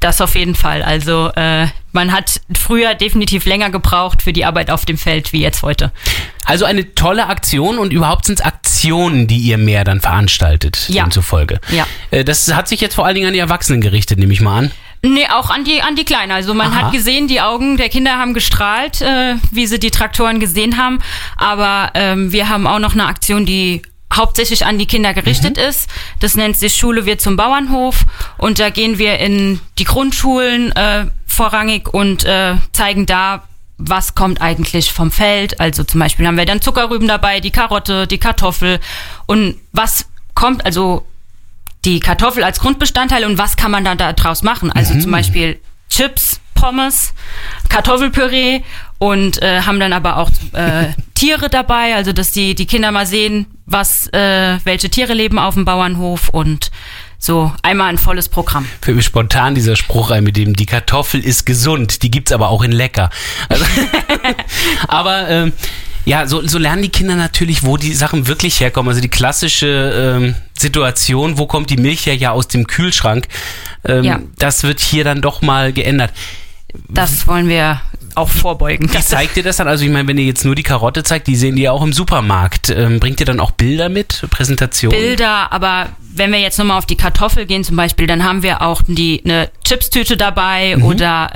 Das 0.00 0.20
auf 0.20 0.34
jeden 0.36 0.54
Fall. 0.54 0.82
Also 0.82 1.30
äh, 1.34 1.66
man 1.92 2.12
hat 2.12 2.40
früher 2.56 2.94
definitiv 2.94 3.44
länger 3.46 3.70
gebraucht 3.70 4.22
für 4.22 4.32
die 4.32 4.44
Arbeit 4.44 4.70
auf 4.70 4.84
dem 4.86 4.96
Feld 4.96 5.32
wie 5.32 5.40
jetzt 5.42 5.62
heute. 5.62 5.92
Also 6.44 6.64
eine 6.64 6.94
tolle 6.94 7.26
Aktion 7.26 7.78
und 7.78 7.92
überhaupt 7.92 8.24
sind 8.26 8.38
es 8.40 8.44
Aktionen, 8.44 9.26
die 9.26 9.38
ihr 9.38 9.58
mehr 9.58 9.84
dann 9.84 10.00
veranstaltet, 10.00 10.86
Ja. 10.88 11.02
demzufolge. 11.02 11.60
Ja. 11.70 11.86
Äh, 12.10 12.24
Das 12.24 12.52
hat 12.54 12.68
sich 12.68 12.80
jetzt 12.80 12.94
vor 12.94 13.04
allen 13.06 13.14
Dingen 13.16 13.26
an 13.28 13.32
die 13.34 13.40
Erwachsenen 13.40 13.80
gerichtet, 13.80 14.18
nehme 14.18 14.32
ich 14.32 14.40
mal 14.40 14.56
an. 14.58 14.70
Nee, 15.02 15.26
auch 15.32 15.48
an 15.50 15.64
die, 15.64 15.80
an 15.82 15.96
die 15.96 16.04
Kleinen. 16.04 16.30
Also 16.32 16.52
man 16.52 16.72
Aha. 16.72 16.82
hat 16.82 16.92
gesehen, 16.92 17.26
die 17.26 17.40
Augen 17.40 17.76
der 17.78 17.88
Kinder 17.88 18.18
haben 18.18 18.34
gestrahlt, 18.34 19.00
äh, 19.00 19.36
wie 19.50 19.66
sie 19.66 19.78
die 19.78 19.90
Traktoren 19.90 20.40
gesehen 20.40 20.76
haben. 20.76 20.98
Aber 21.36 21.90
ähm, 21.94 22.32
wir 22.32 22.48
haben 22.50 22.66
auch 22.66 22.78
noch 22.78 22.92
eine 22.92 23.06
Aktion, 23.06 23.46
die 23.46 23.80
hauptsächlich 24.12 24.66
an 24.66 24.78
die 24.78 24.86
Kinder 24.86 25.14
gerichtet 25.14 25.56
Mhm. 25.56 25.62
ist. 25.62 25.88
Das 26.18 26.34
nennt 26.34 26.56
sich 26.58 26.74
Schule 26.76 27.06
wird 27.06 27.20
zum 27.22 27.36
Bauernhof. 27.36 28.04
Und 28.36 28.58
da 28.58 28.68
gehen 28.68 28.98
wir 28.98 29.18
in 29.20 29.60
die 29.78 29.84
Grundschulen 29.84 30.72
äh, 30.76 31.06
vorrangig 31.26 31.88
und 31.94 32.24
äh, 32.24 32.56
zeigen 32.72 33.06
da, 33.06 33.44
was 33.78 34.14
kommt 34.14 34.42
eigentlich 34.42 34.92
vom 34.92 35.10
Feld. 35.10 35.60
Also 35.60 35.84
zum 35.84 36.00
Beispiel 36.00 36.26
haben 36.26 36.36
wir 36.36 36.44
dann 36.44 36.60
Zuckerrüben 36.60 37.08
dabei, 37.08 37.40
die 37.40 37.52
Karotte, 37.52 38.06
die 38.06 38.18
Kartoffel. 38.18 38.80
Und 39.26 39.54
was 39.72 40.06
kommt, 40.34 40.66
also 40.66 41.06
die 41.84 42.00
Kartoffel 42.00 42.44
als 42.44 42.60
Grundbestandteil 42.60 43.24
und 43.24 43.38
was 43.38 43.56
kann 43.56 43.70
man 43.70 43.84
dann 43.84 43.98
da 43.98 44.12
draus 44.12 44.42
machen? 44.42 44.70
Also 44.70 44.98
zum 44.98 45.10
Beispiel 45.10 45.58
Chips, 45.88 46.40
Pommes, 46.54 47.14
Kartoffelpüree 47.68 48.60
und 48.98 49.42
äh, 49.42 49.62
haben 49.62 49.80
dann 49.80 49.92
aber 49.92 50.18
auch 50.18 50.30
äh, 50.52 50.88
Tiere 51.14 51.48
dabei, 51.48 51.94
also 51.94 52.12
dass 52.12 52.32
die, 52.32 52.54
die 52.54 52.66
Kinder 52.66 52.92
mal 52.92 53.06
sehen, 53.06 53.46
was, 53.66 54.08
äh, 54.08 54.58
welche 54.64 54.90
Tiere 54.90 55.14
leben 55.14 55.38
auf 55.38 55.54
dem 55.54 55.64
Bauernhof 55.64 56.28
und 56.28 56.70
so 57.18 57.52
einmal 57.62 57.88
ein 57.88 57.98
volles 57.98 58.28
Programm. 58.28 58.66
Fällt 58.80 58.96
mir 58.96 59.02
spontan 59.02 59.54
dieser 59.54 59.76
Spruch 59.76 60.10
ein, 60.10 60.24
mit 60.24 60.36
dem 60.36 60.56
die 60.56 60.66
Kartoffel 60.66 61.20
ist 61.20 61.44
gesund, 61.44 62.02
die 62.02 62.10
gibt's 62.10 62.32
aber 62.32 62.48
auch 62.48 62.62
in 62.62 62.72
lecker. 62.72 63.10
Also, 63.48 63.64
aber 64.88 65.28
ähm, 65.28 65.52
ja, 66.10 66.26
so, 66.26 66.46
so 66.46 66.58
lernen 66.58 66.82
die 66.82 66.88
Kinder 66.88 67.14
natürlich, 67.14 67.62
wo 67.62 67.76
die 67.76 67.92
Sachen 67.94 68.26
wirklich 68.26 68.58
herkommen. 68.60 68.88
Also 68.90 69.00
die 69.00 69.08
klassische 69.08 70.16
ähm, 70.18 70.34
Situation, 70.58 71.38
wo 71.38 71.46
kommt 71.46 71.70
die 71.70 71.76
Milch 71.76 72.06
her? 72.06 72.16
Ja, 72.16 72.32
aus 72.32 72.48
dem 72.48 72.66
Kühlschrank. 72.66 73.28
Ähm, 73.84 74.04
Ja. 74.04 74.18
Das 74.38 74.62
wird 74.64 74.80
hier 74.80 75.04
dann 75.04 75.20
doch 75.22 75.40
mal 75.42 75.72
geändert. 75.72 76.10
Das 76.88 77.26
wollen 77.28 77.48
wir 77.48 77.80
auch 78.16 78.28
vorbeugen. 78.28 78.92
Wie 78.92 79.00
zeigt 79.00 79.36
ihr 79.36 79.42
das 79.44 79.56
dann? 79.58 79.68
Also 79.68 79.84
ich 79.84 79.90
meine, 79.90 80.08
wenn 80.08 80.18
ihr 80.18 80.24
jetzt 80.24 80.44
nur 80.44 80.54
die 80.56 80.62
Karotte 80.64 81.02
zeigt, 81.04 81.28
die 81.28 81.36
sehen 81.36 81.54
die 81.56 81.62
ja 81.62 81.70
auch 81.72 81.82
im 81.82 81.92
Supermarkt. 81.92 82.70
Ähm, 82.70 82.98
bringt 82.98 83.20
ihr 83.20 83.26
dann 83.26 83.38
auch 83.40 83.52
Bilder 83.52 83.88
mit, 83.88 84.26
Präsentationen? 84.30 84.98
Bilder, 84.98 85.52
aber 85.52 85.90
wenn 86.14 86.32
wir 86.32 86.40
jetzt 86.40 86.58
nochmal 86.58 86.78
auf 86.78 86.86
die 86.86 86.96
Kartoffel 86.96 87.46
gehen 87.46 87.62
zum 87.62 87.76
Beispiel, 87.76 88.06
dann 88.08 88.24
haben 88.24 88.42
wir 88.42 88.62
auch 88.62 88.82
die 88.86 89.22
eine 89.24 89.48
Chipstüte 89.64 90.16
dabei 90.16 90.74
Mhm. 90.76 90.84
oder 90.84 91.30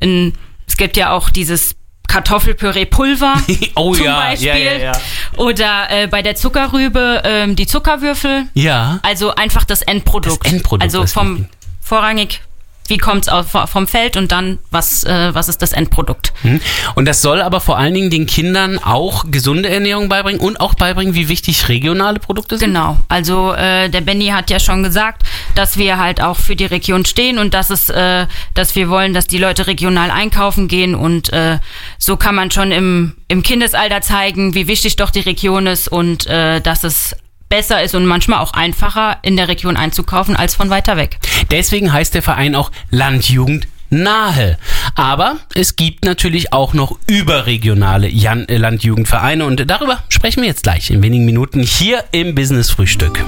äh, 0.00 0.04
ein, 0.04 0.34
es 0.66 0.76
gibt 0.76 0.96
ja 0.98 1.10
auch 1.12 1.30
dieses 1.30 1.74
Kartoffelpüree-Pulver 2.14 3.34
Oh 3.74 3.94
zum 3.94 4.04
ja, 4.04 4.16
Beispiel. 4.16 4.48
ja, 4.48 4.54
ja, 4.56 4.78
ja. 4.78 4.92
Oder 5.36 5.90
äh, 5.90 6.06
bei 6.06 6.22
der 6.22 6.36
Zuckerrübe 6.36 7.22
ähm, 7.24 7.56
die 7.56 7.66
Zuckerwürfel. 7.66 8.44
Ja. 8.54 9.00
Also 9.02 9.34
einfach 9.34 9.64
das 9.64 9.82
Endprodukt. 9.82 10.44
Das 10.44 10.52
Endprodukt, 10.52 10.82
Also 10.84 11.06
vom 11.06 11.46
vorrangig, 11.80 12.40
wie 12.88 12.98
kommt's 12.98 13.28
aus 13.28 13.46
vom 13.66 13.86
Feld 13.86 14.16
und 14.16 14.32
dann 14.32 14.58
was 14.70 15.04
äh, 15.04 15.34
was 15.34 15.48
ist 15.48 15.62
das 15.62 15.72
Endprodukt? 15.72 16.32
Hm. 16.42 16.60
Und 16.94 17.06
das 17.06 17.22
soll 17.22 17.40
aber 17.40 17.60
vor 17.60 17.78
allen 17.78 17.94
Dingen 17.94 18.10
den 18.10 18.26
Kindern 18.26 18.78
auch 18.78 19.24
gesunde 19.30 19.68
Ernährung 19.68 20.08
beibringen 20.08 20.40
und 20.40 20.60
auch 20.60 20.74
beibringen, 20.74 21.14
wie 21.14 21.28
wichtig 21.28 21.68
regionale 21.68 22.18
Produkte 22.18 22.58
sind. 22.58 22.68
Genau. 22.68 22.98
Also 23.08 23.52
äh, 23.52 23.88
der 23.88 24.00
Benny 24.00 24.28
hat 24.28 24.50
ja 24.50 24.60
schon 24.60 24.82
gesagt, 24.82 25.22
dass 25.54 25.76
wir 25.76 25.98
halt 25.98 26.20
auch 26.20 26.36
für 26.36 26.56
die 26.56 26.66
Region 26.66 27.04
stehen 27.04 27.38
und 27.38 27.54
dass 27.54 27.70
es, 27.70 27.88
äh, 27.88 28.26
dass 28.54 28.74
wir 28.76 28.88
wollen, 28.88 29.14
dass 29.14 29.26
die 29.26 29.38
Leute 29.38 29.66
regional 29.66 30.10
einkaufen 30.10 30.68
gehen 30.68 30.94
und 30.94 31.32
äh, 31.32 31.58
so 31.98 32.16
kann 32.16 32.34
man 32.34 32.50
schon 32.50 32.72
im 32.72 33.14
im 33.28 33.42
Kindesalter 33.42 34.00
zeigen, 34.00 34.54
wie 34.54 34.68
wichtig 34.68 34.96
doch 34.96 35.10
die 35.10 35.20
Region 35.20 35.66
ist 35.66 35.88
und 35.88 36.26
äh, 36.26 36.60
dass 36.60 36.84
es 36.84 37.16
besser 37.48 37.82
ist 37.82 37.94
und 37.94 38.06
manchmal 38.06 38.40
auch 38.40 38.52
einfacher 38.52 39.18
in 39.22 39.36
der 39.36 39.48
Region 39.48 39.76
einzukaufen 39.76 40.36
als 40.36 40.54
von 40.54 40.70
weiter 40.70 40.96
weg. 40.96 41.18
Deswegen 41.50 41.92
heißt 41.92 42.14
der 42.14 42.22
Verein 42.22 42.54
auch 42.54 42.70
Landjugend 42.90 43.68
nahe. 43.90 44.58
Aber 44.94 45.38
es 45.54 45.76
gibt 45.76 46.04
natürlich 46.04 46.52
auch 46.52 46.74
noch 46.74 46.98
überregionale 47.06 48.08
Jan 48.08 48.48
äh, 48.48 48.56
Landjugendvereine 48.56 49.44
und 49.44 49.70
darüber 49.70 50.00
sprechen 50.08 50.42
wir 50.42 50.48
jetzt 50.48 50.64
gleich 50.64 50.90
in 50.90 51.02
wenigen 51.02 51.24
Minuten 51.24 51.62
hier 51.62 52.04
im 52.12 52.34
Business 52.34 52.70
Frühstück. 52.70 53.24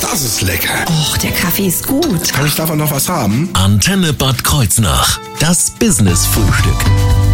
Das 0.00 0.22
ist 0.22 0.42
lecker. 0.42 0.84
Och, 0.88 1.16
der 1.18 1.32
Kaffee 1.32 1.66
ist 1.66 1.88
gut. 1.88 2.32
Kann 2.32 2.46
ich 2.46 2.54
davon 2.54 2.78
noch 2.78 2.92
was 2.92 3.08
haben? 3.08 3.50
Antenne 3.54 4.12
Bad 4.12 4.44
Kreuznach. 4.44 5.18
Das 5.40 5.72
Business 5.72 6.24
Frühstück. 6.26 7.33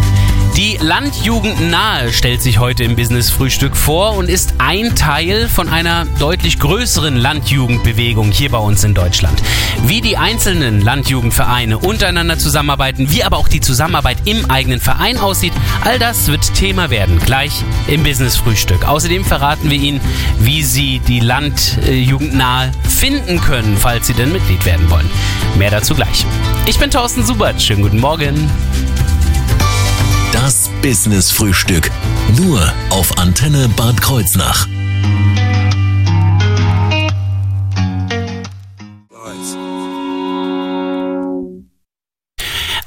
Die 0.57 0.77
Landjugend 0.81 1.71
nahe 1.71 2.11
stellt 2.11 2.41
sich 2.41 2.59
heute 2.59 2.83
im 2.83 2.97
Business 2.97 3.29
Frühstück 3.29 3.75
vor 3.75 4.17
und 4.17 4.29
ist 4.29 4.55
ein 4.57 4.95
Teil 4.95 5.47
von 5.47 5.69
einer 5.69 6.05
deutlich 6.19 6.59
größeren 6.59 7.15
Landjugendbewegung 7.15 8.31
hier 8.31 8.51
bei 8.51 8.57
uns 8.57 8.83
in 8.83 8.93
Deutschland. 8.93 9.41
Wie 9.85 10.01
die 10.01 10.17
einzelnen 10.17 10.81
Landjugendvereine 10.81 11.77
untereinander 11.77 12.37
zusammenarbeiten, 12.37 13.09
wie 13.11 13.23
aber 13.23 13.37
auch 13.37 13.47
die 13.47 13.61
Zusammenarbeit 13.61 14.17
im 14.25 14.51
eigenen 14.51 14.81
Verein 14.81 15.17
aussieht, 15.17 15.53
all 15.85 15.97
das 15.99 16.27
wird 16.27 16.53
Thema 16.53 16.89
werden 16.89 17.19
gleich 17.19 17.63
im 17.87 18.03
Business 18.03 18.35
Frühstück. 18.35 18.85
Außerdem 18.85 19.23
verraten 19.23 19.69
wir 19.69 19.77
Ihnen, 19.77 20.01
wie 20.39 20.63
Sie 20.63 20.99
die 20.99 21.21
Landjugend 21.21 22.35
nahe 22.35 22.73
finden 22.89 23.39
können, 23.39 23.77
falls 23.77 24.07
Sie 24.07 24.13
denn 24.13 24.33
Mitglied 24.33 24.65
werden 24.65 24.89
wollen. 24.91 25.09
Mehr 25.57 25.71
dazu 25.71 25.95
gleich. 25.95 26.25
Ich 26.65 26.77
bin 26.77 26.91
Thorsten 26.91 27.25
Subert. 27.25 27.61
Schönen 27.61 27.83
guten 27.83 27.99
Morgen. 28.01 28.49
Das 30.31 30.69
Business 30.81 31.29
Frühstück. 31.29 31.91
Nur 32.37 32.73
auf 32.89 33.17
Antenne 33.17 33.67
Bad 33.75 34.01
Kreuznach. 34.01 34.65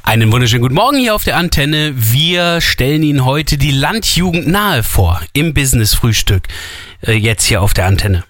Einen 0.02 0.32
wunderschönen 0.32 0.62
guten 0.62 0.74
Morgen 0.74 0.98
hier 0.98 1.14
auf 1.14 1.24
der 1.24 1.36
Antenne. 1.36 1.92
Wir 1.94 2.60
stellen 2.60 3.02
Ihnen 3.02 3.24
heute 3.24 3.58
die 3.58 3.72
Landjugend 3.72 4.46
nahe 4.46 4.82
vor 4.82 5.20
im 5.34 5.52
Business 5.52 5.94
Frühstück. 5.94 6.48
Äh, 7.02 7.12
jetzt 7.12 7.44
hier 7.44 7.60
auf 7.60 7.74
der 7.74 7.86
Antenne. 7.86 8.24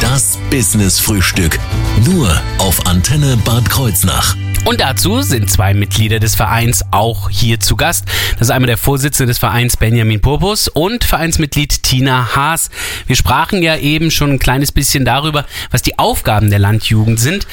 Das 0.00 0.38
Business 0.50 0.98
Frühstück. 0.98 1.60
Nur 2.04 2.40
auf 2.58 2.86
Antenne 2.86 3.36
Bad 3.44 3.70
Kreuznach. 3.70 4.34
Und 4.68 4.82
dazu 4.82 5.22
sind 5.22 5.50
zwei 5.50 5.72
Mitglieder 5.72 6.20
des 6.20 6.34
Vereins 6.34 6.84
auch 6.90 7.30
hier 7.30 7.58
zu 7.58 7.74
Gast. 7.74 8.04
Das 8.32 8.48
ist 8.48 8.50
einmal 8.50 8.66
der 8.66 8.76
Vorsitzende 8.76 9.30
des 9.30 9.38
Vereins 9.38 9.78
Benjamin 9.78 10.20
Purpus 10.20 10.68
und 10.68 11.04
Vereinsmitglied 11.04 11.82
Tina 11.82 12.36
Haas. 12.36 12.68
Wir 13.06 13.16
sprachen 13.16 13.62
ja 13.62 13.78
eben 13.78 14.10
schon 14.10 14.32
ein 14.32 14.38
kleines 14.38 14.70
bisschen 14.70 15.06
darüber, 15.06 15.46
was 15.70 15.80
die 15.80 15.98
Aufgaben 15.98 16.50
der 16.50 16.58
Landjugend 16.58 17.18
sind. 17.18 17.46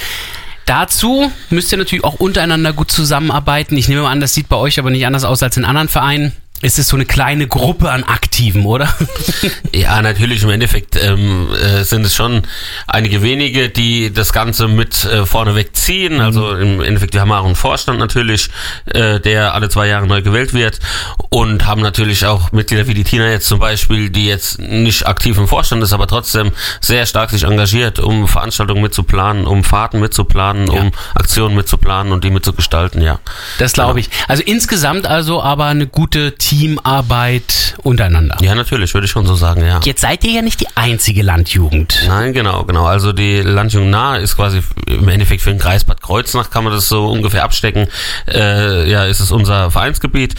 Dazu 0.65 1.31
müsst 1.49 1.71
ihr 1.71 1.77
natürlich 1.77 2.03
auch 2.03 2.15
untereinander 2.15 2.73
gut 2.73 2.91
zusammenarbeiten. 2.91 3.77
Ich 3.77 3.87
nehme 3.87 4.05
an, 4.09 4.19
das 4.19 4.33
sieht 4.33 4.49
bei 4.49 4.57
euch 4.57 4.77
aber 4.77 4.89
nicht 4.89 5.05
anders 5.05 5.23
aus 5.23 5.41
als 5.41 5.55
in 5.55 5.63
anderen 5.63 5.87
Vereinen. 5.87 6.33
Es 6.61 6.79
ist 6.79 6.87
so 6.87 6.95
eine 6.95 7.05
kleine 7.05 7.47
Gruppe 7.47 7.91
an 7.91 8.03
Aktiven, 8.03 8.65
oder? 8.65 8.87
Ja, 9.73 10.01
natürlich. 10.01 10.41
Im 10.41 10.49
Endeffekt 10.49 10.95
ähm, 10.95 11.49
äh, 11.53 11.83
sind 11.83 12.05
es 12.05 12.15
schon 12.15 12.43
einige 12.87 13.21
wenige, 13.21 13.69
die 13.69 14.13
das 14.13 14.31
Ganze 14.31 14.69
mit 14.69 15.03
äh, 15.03 15.25
vorneweg 15.25 15.75
ziehen. 15.75 16.21
Also 16.21 16.53
im 16.55 16.81
Endeffekt, 16.81 17.13
wir 17.13 17.19
haben 17.21 17.31
auch 17.33 17.45
einen 17.45 17.55
Vorstand 17.55 17.99
natürlich, 17.99 18.49
äh, 18.85 19.19
der 19.19 19.53
alle 19.53 19.67
zwei 19.67 19.87
Jahre 19.87 20.07
neu 20.07 20.21
gewählt 20.21 20.53
wird 20.53 20.79
und 21.29 21.65
haben 21.65 21.81
natürlich 21.81 22.25
auch 22.25 22.53
Mitglieder 22.53 22.87
wie 22.87 22.93
die 22.93 23.03
Tina 23.03 23.27
jetzt 23.29 23.47
zum 23.47 23.59
Beispiel, 23.59 24.09
die 24.09 24.27
jetzt 24.27 24.59
nicht 24.59 25.05
aktiv 25.07 25.37
im 25.37 25.47
Vorstand 25.49 25.83
ist, 25.83 25.91
aber 25.91 26.07
trotzdem 26.07 26.51
sehr 26.79 27.05
stark 27.05 27.31
sich 27.31 27.43
engagiert, 27.43 27.99
um 27.99 28.27
Veranstaltungen 28.27 28.81
mitzuplanen, 28.81 29.45
um 29.45 29.65
Fahrten 29.65 29.99
mitzuplanen, 29.99 30.71
Ja. 30.71 30.79
um 30.81 30.91
Aktionen 31.15 31.55
mitzuplanen 31.55 32.13
und 32.13 32.23
die 32.23 32.29
mitzugestalten, 32.29 33.01
ja. 33.01 33.19
Das 33.59 33.73
glaube 33.73 33.99
ich. 33.99 34.09
Also 34.29 34.41
insgesamt 34.43 35.05
also 35.05 35.43
aber 35.43 35.65
eine 35.65 35.85
gute 35.85 36.35
Teamarbeit 36.45 37.75
untereinander. 37.81 38.37
Ja, 38.39 38.53
natürlich, 38.53 38.93
würde 38.93 39.05
ich 39.05 39.11
schon 39.11 39.25
so 39.25 39.33
sagen, 39.33 39.65
ja. 39.65 39.79
Jetzt 39.83 40.01
seid 40.01 40.23
ihr 40.23 40.31
ja 40.31 40.41
nicht 40.43 40.61
die 40.61 40.67
einzige 40.75 41.23
Landjugend. 41.23 42.03
Nein, 42.07 42.33
genau, 42.33 42.63
genau. 42.65 42.85
Also 42.85 43.13
die 43.13 43.41
Landjugend 43.41 43.89
nahe 43.89 44.19
ist 44.19 44.35
quasi 44.35 44.61
im 44.85 45.07
Endeffekt 45.07 45.41
für 45.41 45.49
den 45.49 45.57
Kreis 45.57 45.85
Bad 45.85 46.03
Kreuznach, 46.03 46.51
kann 46.51 46.63
man 46.63 46.71
das 46.71 46.87
so 46.87 47.07
ungefähr 47.07 47.43
abstecken. 47.43 47.87
Äh, 48.31 48.87
ja, 48.87 49.05
ist 49.05 49.21
es 49.21 49.31
unser 49.31 49.71
Vereinsgebiet. 49.71 50.35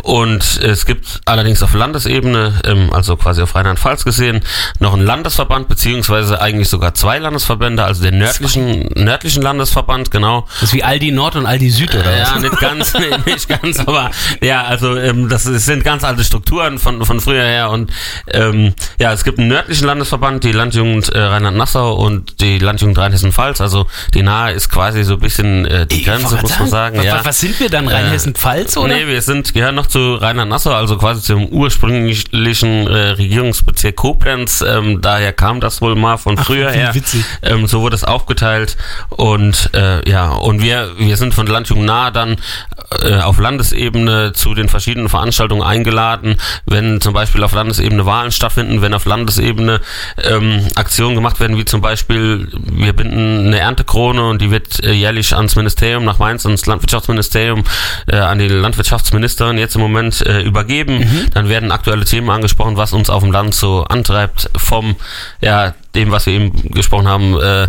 Und 0.00 0.60
es 0.62 0.86
gibt 0.86 1.22
allerdings 1.24 1.60
auf 1.64 1.74
Landesebene, 1.74 2.60
ähm, 2.64 2.92
also 2.92 3.16
quasi 3.16 3.42
auf 3.42 3.56
Rheinland-Pfalz 3.56 4.04
gesehen, 4.04 4.42
noch 4.78 4.94
einen 4.94 5.04
Landesverband, 5.04 5.66
beziehungsweise 5.66 6.40
eigentlich 6.40 6.68
sogar 6.68 6.94
zwei 6.94 7.18
Landesverbände, 7.18 7.82
also 7.82 8.04
den 8.04 8.18
nördlichen, 8.18 8.90
nördlichen 8.94 9.42
Landesverband, 9.42 10.12
genau. 10.12 10.46
Das 10.60 10.68
ist 10.68 10.74
wie 10.74 10.84
Aldi 10.84 11.10
Nord 11.10 11.34
und 11.34 11.46
Aldi 11.46 11.68
Süd, 11.70 11.96
oder 11.96 12.04
was? 12.04 12.30
Ja, 12.30 12.38
nicht 12.38 12.60
ganz, 12.60 12.94
nee, 12.98 13.32
nicht 13.32 13.48
ganz, 13.48 13.80
aber 13.80 14.12
ja, 14.40 14.62
also 14.62 14.96
ähm, 14.96 15.28
das 15.28 15.47
ist, 15.48 15.66
sind 15.66 15.84
ganz 15.84 16.04
alte 16.04 16.24
Strukturen 16.24 16.78
von, 16.78 17.04
von 17.04 17.20
früher 17.20 17.44
her 17.44 17.70
und 17.70 17.92
ähm, 18.28 18.74
ja, 18.98 19.12
es 19.12 19.24
gibt 19.24 19.38
einen 19.38 19.48
nördlichen 19.48 19.86
Landesverband, 19.86 20.44
die 20.44 20.52
Landjugend 20.52 21.08
äh, 21.10 21.20
Rheinland-Nassau 21.20 21.94
und 21.94 22.40
die 22.40 22.58
Landjugend 22.58 22.98
Rheinhessen-Pfalz, 22.98 23.60
also 23.60 23.86
die 24.14 24.22
nahe 24.22 24.52
ist 24.52 24.68
quasi 24.68 25.04
so 25.04 25.14
ein 25.14 25.20
bisschen 25.20 25.66
äh, 25.66 25.86
die 25.86 26.02
Grenze, 26.02 26.36
muss 26.40 26.58
man 26.58 26.68
sagen. 26.68 26.98
Was, 26.98 27.04
ja. 27.04 27.20
was, 27.24 27.40
sind 27.40 27.58
wir 27.60 27.68
dann, 27.68 27.88
Rheinhessen-Pfalz, 27.88 28.76
oder? 28.76 28.94
Nee, 28.94 29.06
wir 29.06 29.22
sind, 29.22 29.54
gehören 29.54 29.74
noch 29.74 29.86
zu 29.86 30.14
Rheinland-Nassau, 30.14 30.72
also 30.72 30.96
quasi 30.96 31.22
zum 31.22 31.46
ursprünglichen 31.46 32.86
äh, 32.86 33.10
Regierungsbezirk 33.10 33.96
Koblenz. 33.96 34.64
Ähm, 34.66 35.00
daher 35.00 35.32
kam 35.32 35.60
das 35.60 35.80
wohl 35.80 35.94
mal 35.96 36.16
von 36.16 36.36
früher 36.36 36.72
wie 36.72 36.78
her. 36.78 36.94
witzig. 36.94 37.24
Ähm, 37.42 37.66
so 37.66 37.80
wurde 37.80 37.96
es 37.96 38.04
aufgeteilt. 38.04 38.76
Und 39.10 39.70
äh, 39.74 40.08
ja, 40.08 40.30
und 40.30 40.62
wir, 40.62 40.90
wir 40.98 41.16
sind 41.16 41.34
von 41.34 41.46
der 41.46 41.54
Landjugend 41.54 41.86
nahe 41.86 42.12
dann 42.12 42.36
äh, 43.02 43.16
auf 43.16 43.38
Landesebene 43.38 44.32
zu 44.32 44.54
den 44.54 44.68
verschiedenen 44.68 45.08
Veranstaltungen 45.08 45.37
eingeladen, 45.40 46.36
wenn 46.66 47.00
zum 47.00 47.14
Beispiel 47.14 47.42
auf 47.42 47.52
Landesebene 47.52 48.04
Wahlen 48.06 48.32
stattfinden, 48.32 48.82
wenn 48.82 48.94
auf 48.94 49.04
Landesebene 49.04 49.80
ähm, 50.22 50.66
Aktionen 50.74 51.14
gemacht 51.14 51.40
werden, 51.40 51.56
wie 51.56 51.64
zum 51.64 51.80
Beispiel, 51.80 52.48
wir 52.52 52.92
binden 52.92 53.46
eine 53.46 53.58
Erntekrone 53.58 54.28
und 54.28 54.42
die 54.42 54.50
wird 54.50 54.82
äh, 54.84 54.92
jährlich 54.92 55.34
ans 55.34 55.56
Ministerium 55.56 56.04
nach 56.04 56.18
Mainz, 56.18 56.44
ans 56.44 56.66
Landwirtschaftsministerium, 56.66 57.64
äh, 58.06 58.16
an 58.16 58.38
die 58.38 58.48
Landwirtschaftsministerin 58.48 59.58
jetzt 59.58 59.74
im 59.76 59.80
Moment 59.80 60.24
äh, 60.26 60.42
übergeben. 60.42 61.28
Dann 61.34 61.48
werden 61.48 61.72
aktuelle 61.72 62.04
Themen 62.04 62.30
angesprochen, 62.30 62.76
was 62.76 62.92
uns 62.92 63.10
auf 63.10 63.22
dem 63.22 63.32
Land 63.32 63.54
so 63.54 63.84
antreibt 63.84 64.50
vom, 64.56 64.96
ja, 65.40 65.74
dem, 65.98 66.12
was 66.12 66.26
wir 66.26 66.34
eben 66.34 66.70
gesprochen 66.70 67.08
haben, 67.08 67.38
äh, 67.40 67.68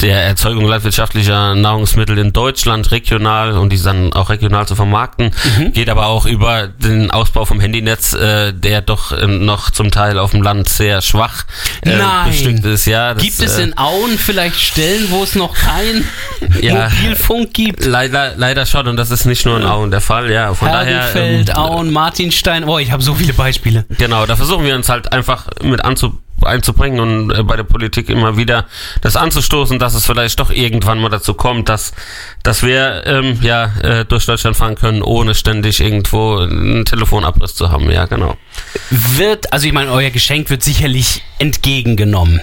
der 0.00 0.22
Erzeugung 0.22 0.66
landwirtschaftlicher 0.66 1.54
Nahrungsmittel 1.54 2.18
in 2.18 2.32
Deutschland 2.32 2.90
regional 2.90 3.56
und 3.56 3.70
die 3.72 3.82
dann 3.82 4.12
auch 4.12 4.30
regional 4.30 4.66
zu 4.66 4.74
vermarkten, 4.74 5.30
geht 5.72 5.88
aber 5.88 6.06
auch 6.06 6.26
über 6.26 6.68
den 6.68 7.10
Ausbau 7.10 7.44
vom 7.44 7.60
Handynetz, 7.60 8.12
äh, 8.12 8.52
der 8.52 8.82
doch 8.82 9.12
äh, 9.12 9.26
noch 9.26 9.70
zum 9.70 9.90
Teil 9.90 10.18
auf 10.18 10.32
dem 10.32 10.42
Land 10.42 10.68
sehr 10.68 11.00
schwach 11.02 11.44
äh, 11.82 11.96
Nein. 11.96 12.28
bestückt 12.28 12.64
ist. 12.64 12.86
Ja, 12.86 13.14
das, 13.14 13.22
Gibt 13.22 13.40
es 13.40 13.58
äh, 13.58 13.62
in 13.62 13.78
Auen 13.78 14.18
vielleicht 14.18 14.56
Stellen, 14.56 15.10
wo 15.10 15.22
es 15.22 15.34
noch 15.34 15.54
kein 15.54 16.04
Ja. 16.60 16.88
Mobilfunk 16.90 17.54
gibt? 17.54 17.84
Leider, 17.84 18.34
leider 18.36 18.66
schon 18.66 18.86
und 18.88 18.96
das 18.96 19.10
ist 19.10 19.24
nicht 19.24 19.46
nur 19.46 19.58
in 19.58 19.64
Auen 19.64 19.90
der 19.90 20.00
Fall, 20.00 20.30
ja. 20.30 20.52
Von 20.54 20.68
daher, 20.68 21.14
ähm, 21.16 21.44
Auen, 21.54 21.92
Martinstein. 21.92 22.64
Oh, 22.64 22.78
ich 22.78 22.90
habe 22.90 23.02
so 23.02 23.14
viele 23.14 23.32
Beispiele. 23.32 23.84
Genau, 23.98 24.26
da 24.26 24.36
versuchen 24.36 24.64
wir 24.64 24.74
uns 24.74 24.88
halt 24.88 25.12
einfach 25.12 25.46
mit 25.62 25.84
anzu 25.84 26.18
einzubringen 26.42 27.00
und 27.00 27.30
äh, 27.30 27.42
bei 27.42 27.56
der 27.56 27.64
Politik 27.64 28.08
immer 28.08 28.36
wieder 28.36 28.66
das 29.00 29.16
anzustoßen, 29.16 29.78
dass 29.78 29.94
es 29.94 30.06
vielleicht 30.06 30.40
doch 30.40 30.50
irgendwann 30.50 31.00
mal 31.00 31.08
dazu 31.08 31.34
kommt, 31.34 31.68
dass, 31.68 31.92
dass 32.42 32.62
wir 32.62 33.04
ähm, 33.06 33.38
ja 33.42 33.72
äh, 33.82 34.04
durch 34.04 34.26
Deutschland 34.26 34.56
fahren 34.56 34.74
können, 34.74 35.02
ohne 35.02 35.34
ständig 35.34 35.80
irgendwo 35.80 36.38
einen 36.38 36.84
Telefonabriss 36.84 37.54
zu 37.54 37.70
haben. 37.70 37.90
Ja, 37.90 38.06
genau. 38.06 38.36
Wird, 38.90 39.52
also 39.52 39.66
ich 39.66 39.72
meine, 39.72 39.90
euer 39.90 40.10
Geschenk 40.10 40.50
wird 40.50 40.62
sicherlich 40.62 41.22
entgegengenommen. 41.38 42.40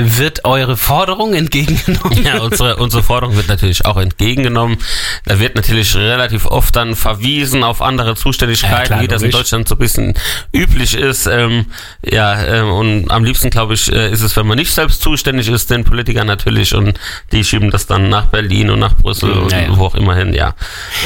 Wird 0.00 0.44
eure 0.44 0.76
Forderung 0.76 1.34
entgegengenommen? 1.34 2.24
Ja, 2.24 2.38
unsere, 2.40 2.76
unsere 2.76 3.02
Forderung 3.02 3.36
wird 3.36 3.48
natürlich 3.48 3.84
auch 3.84 3.96
entgegengenommen. 3.96 4.78
Da 5.24 5.38
wird 5.40 5.54
natürlich 5.54 5.94
relativ 5.96 6.46
oft 6.46 6.74
dann 6.76 6.96
verwiesen 6.96 7.62
auf 7.64 7.82
andere 7.82 8.16
Zuständigkeiten, 8.16 8.74
Ja, 8.76 8.84
klar, 8.84 9.02
wie 9.02 9.08
das 9.08 9.22
in. 9.22 9.30
Deutschland 9.30 9.68
so 9.68 9.74
ein 9.74 9.78
bisschen 9.78 10.14
üblich 10.52 10.94
ist. 10.94 11.26
Ähm, 11.26 11.66
ja, 12.04 12.42
ähm, 12.44 12.70
und 12.70 13.10
am 13.10 13.24
liebsten, 13.24 13.50
glaube 13.50 13.74
ich, 13.74 13.90
äh, 13.92 14.10
ist 14.10 14.22
es, 14.22 14.36
wenn 14.36 14.46
man 14.46 14.58
nicht 14.58 14.72
selbst 14.72 15.02
zuständig 15.02 15.48
ist, 15.48 15.70
den 15.70 15.84
Politikern 15.84 16.26
natürlich, 16.26 16.74
und 16.74 16.98
die 17.32 17.44
schieben 17.44 17.70
das 17.70 17.86
dann 17.86 18.08
nach 18.08 18.26
Berlin 18.26 18.70
und 18.70 18.78
nach 18.78 18.94
Brüssel 18.96 19.30
und 19.32 19.52
Ja, 19.52 19.60
ja. 19.62 19.76
wo 19.76 19.86
auch 19.86 19.94
immer 19.94 20.14
hin, 20.14 20.32
ja. 20.34 20.54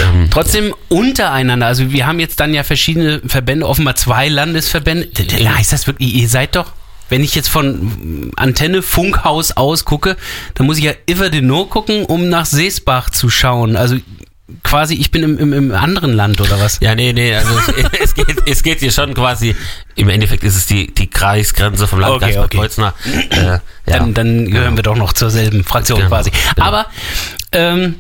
Ähm, 0.03 0.29
Trotzdem 0.31 0.75
untereinander, 0.89 1.67
also 1.67 1.91
wir 1.91 2.07
haben 2.07 2.21
jetzt 2.21 2.41
dann 2.41 2.55
ja 2.55 2.63
verschiedene 2.65 3.21
Verbände, 3.27 3.67
offenbar 3.67 3.97
zwei 3.97 4.29
Landesverbände. 4.29 5.09
Heißt 5.55 5.73
das 5.73 5.87
wirklich, 5.87 6.15
ihr 6.15 6.29
seid 6.29 6.57
doch, 6.57 6.73
wenn 7.09 7.23
ich 7.23 7.35
jetzt 7.35 7.49
von 7.49 8.33
Antenne 8.37 8.83
Funkhaus 8.83 9.53
aus 9.53 9.85
gucke, 9.85 10.17
dann 10.55 10.67
muss 10.67 10.79
ich 10.79 10.85
ja 10.85 10.93
immer 11.07 11.29
den 11.31 11.47
No 11.47 11.67
gucken, 11.67 12.05
um 12.05 12.29
nach 12.29 12.47
Seesbach 12.47 13.11
zu 13.11 13.31
schauen. 13.31 13.77
Also 13.77 13.97
quasi, 14.63 14.95
ich 14.95 15.11
bin 15.11 15.23
im, 15.23 15.39
im, 15.39 15.53
im 15.53 15.73
anderen 15.73 16.13
Land 16.13 16.41
oder 16.41 16.61
was? 16.61 16.79
Ja, 16.81 16.95
nee, 16.95 17.13
nee, 17.13 17.35
also 17.35 17.51
es, 17.59 17.69
es, 18.01 18.15
geht, 18.15 18.37
es 18.47 18.63
geht 18.63 18.81
hier 18.81 18.93
schon 18.93 19.15
quasi, 19.15 19.57
im 19.95 20.09
Endeffekt 20.09 20.45
ist 20.45 20.57
es 20.57 20.67
die, 20.67 20.93
die 20.93 21.09
Kreisgrenze 21.09 21.87
vom 21.87 22.01
Landkreis 22.01 22.37
Okay, 22.37 22.39
Bad 22.39 22.45
okay. 22.47 22.57
Kreuznach. 22.59 22.95
Äh, 23.31 23.45
ja. 23.47 23.61
Dann, 23.87 24.15
dann 24.15 24.51
gehören 24.51 24.77
wir 24.77 24.83
doch 24.83 24.97
noch 24.97 25.13
zur 25.13 25.31
selben 25.31 25.65
Fraktion 25.65 25.99
Genau, 25.99 26.09
quasi. 26.09 26.31
genau. 26.31 26.67
Aber 26.67 26.87
ähm, 27.53 27.97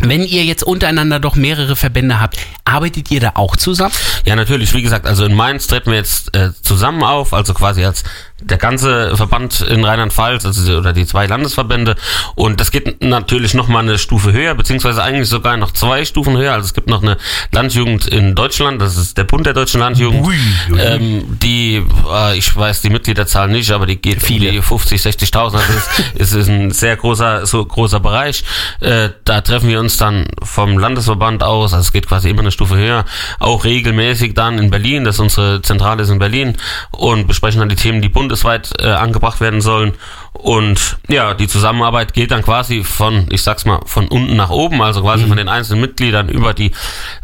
wenn 0.00 0.22
ihr 0.22 0.44
jetzt 0.44 0.62
untereinander 0.62 1.20
doch 1.20 1.36
mehrere 1.36 1.76
Verbände 1.76 2.20
habt, 2.20 2.36
arbeitet 2.64 3.10
ihr 3.10 3.20
da 3.20 3.32
auch 3.34 3.56
zusammen? 3.56 3.94
Ja, 4.24 4.36
natürlich. 4.36 4.74
Wie 4.74 4.82
gesagt, 4.82 5.06
also 5.06 5.24
in 5.24 5.34
Mainz 5.34 5.66
treten 5.66 5.90
wir 5.90 5.98
jetzt 5.98 6.36
äh, 6.36 6.50
zusammen 6.62 7.02
auf, 7.02 7.32
also 7.32 7.54
quasi 7.54 7.84
als 7.84 8.04
der 8.40 8.58
ganze 8.58 9.16
Verband 9.16 9.62
in 9.62 9.82
Rheinland-Pfalz, 9.84 10.44
also 10.44 10.64
die- 10.64 10.76
oder 10.76 10.92
die 10.92 11.06
zwei 11.06 11.26
Landesverbände. 11.26 11.96
Und 12.34 12.60
das 12.60 12.70
geht 12.70 13.02
natürlich 13.02 13.54
noch 13.54 13.68
mal 13.68 13.80
eine 13.80 13.98
Stufe 13.98 14.32
höher, 14.32 14.54
beziehungsweise 14.54 15.02
eigentlich 15.02 15.28
sogar 15.28 15.56
noch 15.56 15.70
zwei 15.72 16.04
Stufen 16.04 16.36
höher. 16.36 16.52
Also 16.52 16.66
es 16.66 16.74
gibt 16.74 16.88
noch 16.88 17.02
eine 17.02 17.16
Landjugend 17.52 18.06
in 18.06 18.34
Deutschland, 18.34 18.80
das 18.82 18.96
ist 18.98 19.16
der 19.16 19.24
Bund 19.24 19.46
der 19.46 19.54
deutschen 19.54 19.80
Landjugend. 19.80 20.26
Ui, 20.26 20.36
ui. 20.72 20.80
Ähm, 20.80 21.38
die, 21.42 21.82
äh, 22.10 22.36
ich 22.36 22.54
weiß 22.54 22.82
die 22.82 22.90
Mitgliederzahl 22.90 23.48
nicht, 23.48 23.70
aber 23.70 23.86
die 23.86 23.96
geht 23.96 24.22
Viele. 24.22 24.48
um 24.48 24.54
die 24.56 24.62
50, 24.62 25.00
60.000. 25.00 25.54
Also 25.54 25.58
es, 25.58 26.04
es 26.18 26.32
ist 26.32 26.48
ein 26.48 26.70
sehr 26.72 26.96
großer, 26.96 27.46
so 27.46 27.64
großer 27.64 28.00
Bereich. 28.00 28.44
Äh, 28.80 29.10
da 29.24 29.40
treffen 29.40 29.68
wir 29.68 29.80
uns 29.80 29.96
dann 29.96 30.26
vom 30.42 30.78
Landesverband 30.78 31.42
aus, 31.42 31.72
also 31.72 31.82
es 31.82 31.92
geht 31.92 32.06
quasi 32.06 32.28
immer 32.28 32.40
eine 32.40 32.50
Stufe 32.50 32.76
höher, 32.76 33.06
auch 33.38 33.64
regelmäßig 33.64 34.34
dann 34.34 34.58
in 34.58 34.70
Berlin, 34.70 35.04
das 35.04 35.16
ist 35.16 35.20
unsere 35.20 35.62
Zentrale 35.62 36.02
ist 36.02 36.10
in 36.10 36.18
Berlin 36.18 36.56
und 36.90 37.26
besprechen 37.26 37.60
dann 37.60 37.68
die 37.68 37.76
Themen, 37.76 38.02
die 38.02 38.08
bundesweit 38.26 38.72
äh, 38.80 38.88
angebracht 38.88 39.40
werden 39.40 39.60
sollen. 39.60 39.94
Und 40.32 40.98
ja, 41.08 41.32
die 41.32 41.48
Zusammenarbeit 41.48 42.12
geht 42.12 42.30
dann 42.30 42.42
quasi 42.42 42.84
von, 42.84 43.26
ich 43.30 43.42
sag's 43.42 43.64
mal, 43.64 43.80
von 43.86 44.06
unten 44.08 44.36
nach 44.36 44.50
oben, 44.50 44.82
also 44.82 45.00
quasi 45.00 45.24
von 45.26 45.36
den 45.38 45.48
einzelnen 45.48 45.80
Mitgliedern 45.80 46.28
über 46.28 46.52
die 46.52 46.72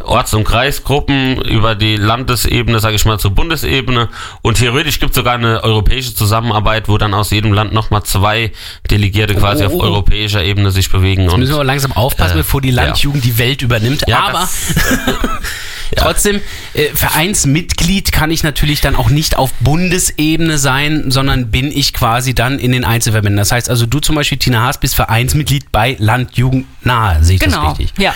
Orts- 0.02 0.32
und 0.32 0.44
Kreisgruppen, 0.44 1.40
über 1.42 1.74
die 1.74 1.96
Landesebene, 1.96 2.78
sage 2.78 2.96
ich 2.96 3.04
mal, 3.04 3.18
zur 3.18 3.32
Bundesebene. 3.32 4.08
Und 4.40 4.56
theoretisch 4.58 4.98
gibt 4.98 5.10
es 5.10 5.16
sogar 5.16 5.34
eine 5.34 5.62
europäische 5.62 6.14
Zusammenarbeit, 6.14 6.88
wo 6.88 6.96
dann 6.96 7.12
aus 7.12 7.30
jedem 7.30 7.52
Land 7.52 7.74
nochmal 7.74 8.02
zwei 8.04 8.52
Delegierte 8.90 9.34
quasi 9.34 9.64
Oh, 9.64 9.66
auf 9.66 9.72
oh, 9.74 9.78
oh. 9.80 9.82
europäischer 9.82 10.42
Ebene 10.42 10.70
sich 10.70 10.90
bewegen. 10.90 11.28
Und 11.28 11.40
Müssen 11.40 11.54
wir 11.56 11.64
langsam 11.64 11.92
aufpassen, 11.92 12.34
Äh, 12.36 12.38
bevor 12.38 12.60
die 12.62 12.70
Landjugend 12.70 13.24
die 13.24 13.36
Welt 13.38 13.60
übernimmt. 13.60 14.04
Ja, 14.06 14.20
Aber 14.28 14.32
das- 14.40 14.74
trotzdem, 15.96 16.40
äh, 16.74 16.86
Vereinsmitglied 16.94 18.12
kann 18.12 18.30
ich 18.30 18.42
natürlich 18.42 18.80
dann 18.80 18.96
auch 18.96 19.10
nicht 19.10 19.36
auf 19.36 19.52
Bundesebene 19.60 20.58
sein, 20.58 21.10
sondern 21.10 21.50
bin 21.50 21.70
ich 21.70 21.92
quasi 21.92 22.34
dann 22.34 22.58
in 22.58 22.72
den 22.72 22.84
Einzelverbänden. 22.84 23.36
Das 23.38 23.52
heißt 23.52 23.68
also, 23.70 23.86
du 23.86 24.00
zum 24.00 24.14
Beispiel, 24.16 24.38
Tina 24.38 24.62
Haas, 24.62 24.78
bist 24.78 24.94
Vereinsmitglied 24.94 25.72
bei 25.72 25.96
Landjugend 25.98 26.66
nahe, 26.84 27.22
sehe 27.24 27.36
ich 27.36 27.40
Genau. 27.40 27.70
das 27.70 27.78
richtig? 27.78 27.98
Ja. 28.02 28.14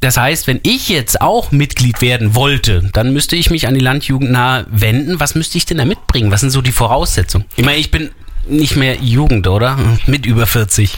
Das 0.00 0.16
heißt, 0.16 0.46
wenn 0.46 0.60
ich 0.62 0.88
jetzt 0.88 1.20
auch 1.20 1.52
Mitglied 1.52 2.00
werden 2.00 2.34
wollte, 2.34 2.88
dann 2.94 3.12
müsste 3.12 3.36
ich 3.36 3.50
mich 3.50 3.66
an 3.68 3.74
die 3.74 3.80
Landjugend 3.80 4.30
nahe 4.30 4.64
wenden. 4.70 5.20
Was 5.20 5.34
müsste 5.34 5.58
ich 5.58 5.66
denn 5.66 5.76
da 5.76 5.84
mitbringen? 5.84 6.30
Was 6.30 6.40
sind 6.40 6.50
so 6.50 6.62
die 6.62 6.72
Voraussetzungen? 6.72 7.44
Ich 7.56 7.64
meine, 7.66 7.76
ich 7.78 7.90
bin 7.90 8.10
nicht 8.48 8.76
mehr 8.76 8.96
Jugend, 8.96 9.46
oder? 9.46 9.78
Mit 10.06 10.24
über 10.24 10.46
40. 10.46 10.96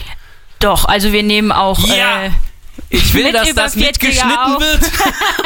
Doch, 0.59 0.85
also 0.85 1.11
wir 1.11 1.23
nehmen 1.23 1.51
auch 1.51 1.85
Ja. 1.85 2.27
äh, 2.27 2.29
Ich 2.89 3.13
will, 3.13 3.31
dass 3.31 3.53
das 3.53 3.75
40er 3.75 3.79
mitgeschnitten 3.79 4.59
wird. 4.59 4.91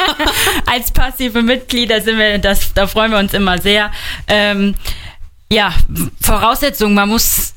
als 0.66 0.90
passive 0.90 1.42
Mitglieder 1.42 2.00
sind 2.00 2.18
wir, 2.18 2.38
das, 2.38 2.72
da 2.72 2.86
freuen 2.86 3.10
wir 3.10 3.18
uns 3.18 3.34
immer 3.34 3.58
sehr. 3.58 3.90
Ähm, 4.26 4.74
ja, 5.50 5.72
Voraussetzungen, 6.20 6.94
man 6.94 7.08
muss 7.08 7.54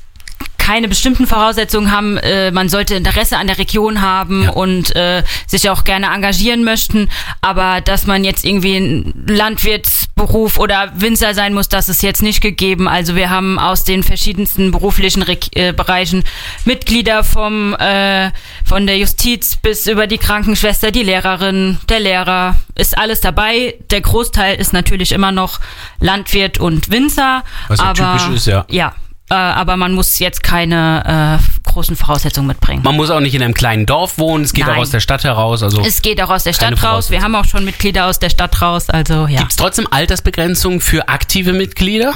keine 0.62 0.86
bestimmten 0.86 1.26
Voraussetzungen 1.26 1.90
haben, 1.90 2.18
äh, 2.18 2.52
man 2.52 2.68
sollte 2.68 2.94
Interesse 2.94 3.36
an 3.36 3.48
der 3.48 3.58
Region 3.58 4.00
haben 4.00 4.44
Ja. 4.44 4.50
und 4.50 4.94
äh, 4.94 5.24
sich 5.48 5.68
auch 5.68 5.82
gerne 5.82 6.06
engagieren 6.06 6.62
möchten, 6.62 7.08
aber 7.40 7.80
dass 7.80 8.06
man 8.06 8.22
jetzt 8.22 8.44
irgendwie 8.44 8.76
ein 8.76 9.12
Landwirtsberuf 9.26 10.58
oder 10.58 10.92
Winzer 10.94 11.34
sein 11.34 11.52
muss, 11.52 11.68
das 11.68 11.88
ist 11.88 12.02
jetzt 12.04 12.22
nicht 12.22 12.40
gegeben. 12.40 12.86
Also 12.86 13.16
wir 13.16 13.28
haben 13.28 13.58
aus 13.58 13.82
den 13.82 14.04
verschiedensten 14.04 14.70
beruflichen 14.70 15.22
Re 15.22 15.36
äh, 15.54 15.72
Bereichen 15.72 16.22
Mitglieder 16.64 17.24
vom 17.24 17.74
äh, 17.74 18.30
von 18.64 18.86
der 18.86 18.98
Justiz 18.98 19.56
bis 19.56 19.86
über 19.88 20.06
die 20.06 20.18
Krankenschwester, 20.18 20.92
die 20.92 21.02
Lehrerin, 21.02 21.78
der 21.88 21.98
Lehrer, 22.00 22.54
ist 22.76 22.96
alles 22.96 23.20
dabei. 23.20 23.74
Der 23.90 24.00
Großteil 24.00 24.60
ist 24.60 24.72
natürlich 24.72 25.10
immer 25.10 25.32
noch 25.32 25.58
Landwirt 25.98 26.58
und 26.60 26.90
Winzer. 26.90 27.42
Was 27.68 27.80
ja 27.80 27.92
typisch 27.92 28.28
ist, 28.36 28.46
ja. 28.46 28.64
Ja, 28.70 28.94
äh, 29.32 29.34
aber 29.34 29.76
man 29.76 29.94
muss 29.94 30.18
jetzt 30.18 30.42
keine 30.42 31.38
äh, 31.40 31.68
großen 31.70 31.96
Voraussetzungen 31.96 32.46
mitbringen. 32.48 32.82
Man 32.82 32.96
muss 32.96 33.08
auch 33.10 33.20
nicht 33.20 33.34
in 33.34 33.42
einem 33.42 33.54
kleinen 33.54 33.86
Dorf 33.86 34.18
wohnen, 34.18 34.44
es 34.44 34.52
geht 34.52 34.66
Nein. 34.66 34.76
auch 34.76 34.80
aus 34.82 34.90
der 34.90 35.00
Stadt 35.00 35.24
heraus. 35.24 35.62
Also 35.62 35.80
Es 35.80 36.02
geht 36.02 36.20
auch 36.22 36.28
aus 36.30 36.44
der 36.44 36.52
Stadt 36.52 36.82
raus. 36.82 37.10
Wir 37.10 37.22
haben 37.22 37.34
auch 37.34 37.46
schon 37.46 37.64
Mitglieder 37.64 38.06
aus 38.06 38.18
der 38.18 38.28
Stadt 38.30 38.60
raus. 38.60 38.90
Also 38.90 39.26
ja. 39.26 39.38
gibt 39.40 39.52
es 39.52 39.56
trotzdem 39.56 39.86
Altersbegrenzungen 39.90 40.80
für 40.80 41.08
aktive 41.08 41.52
Mitglieder 41.54 42.14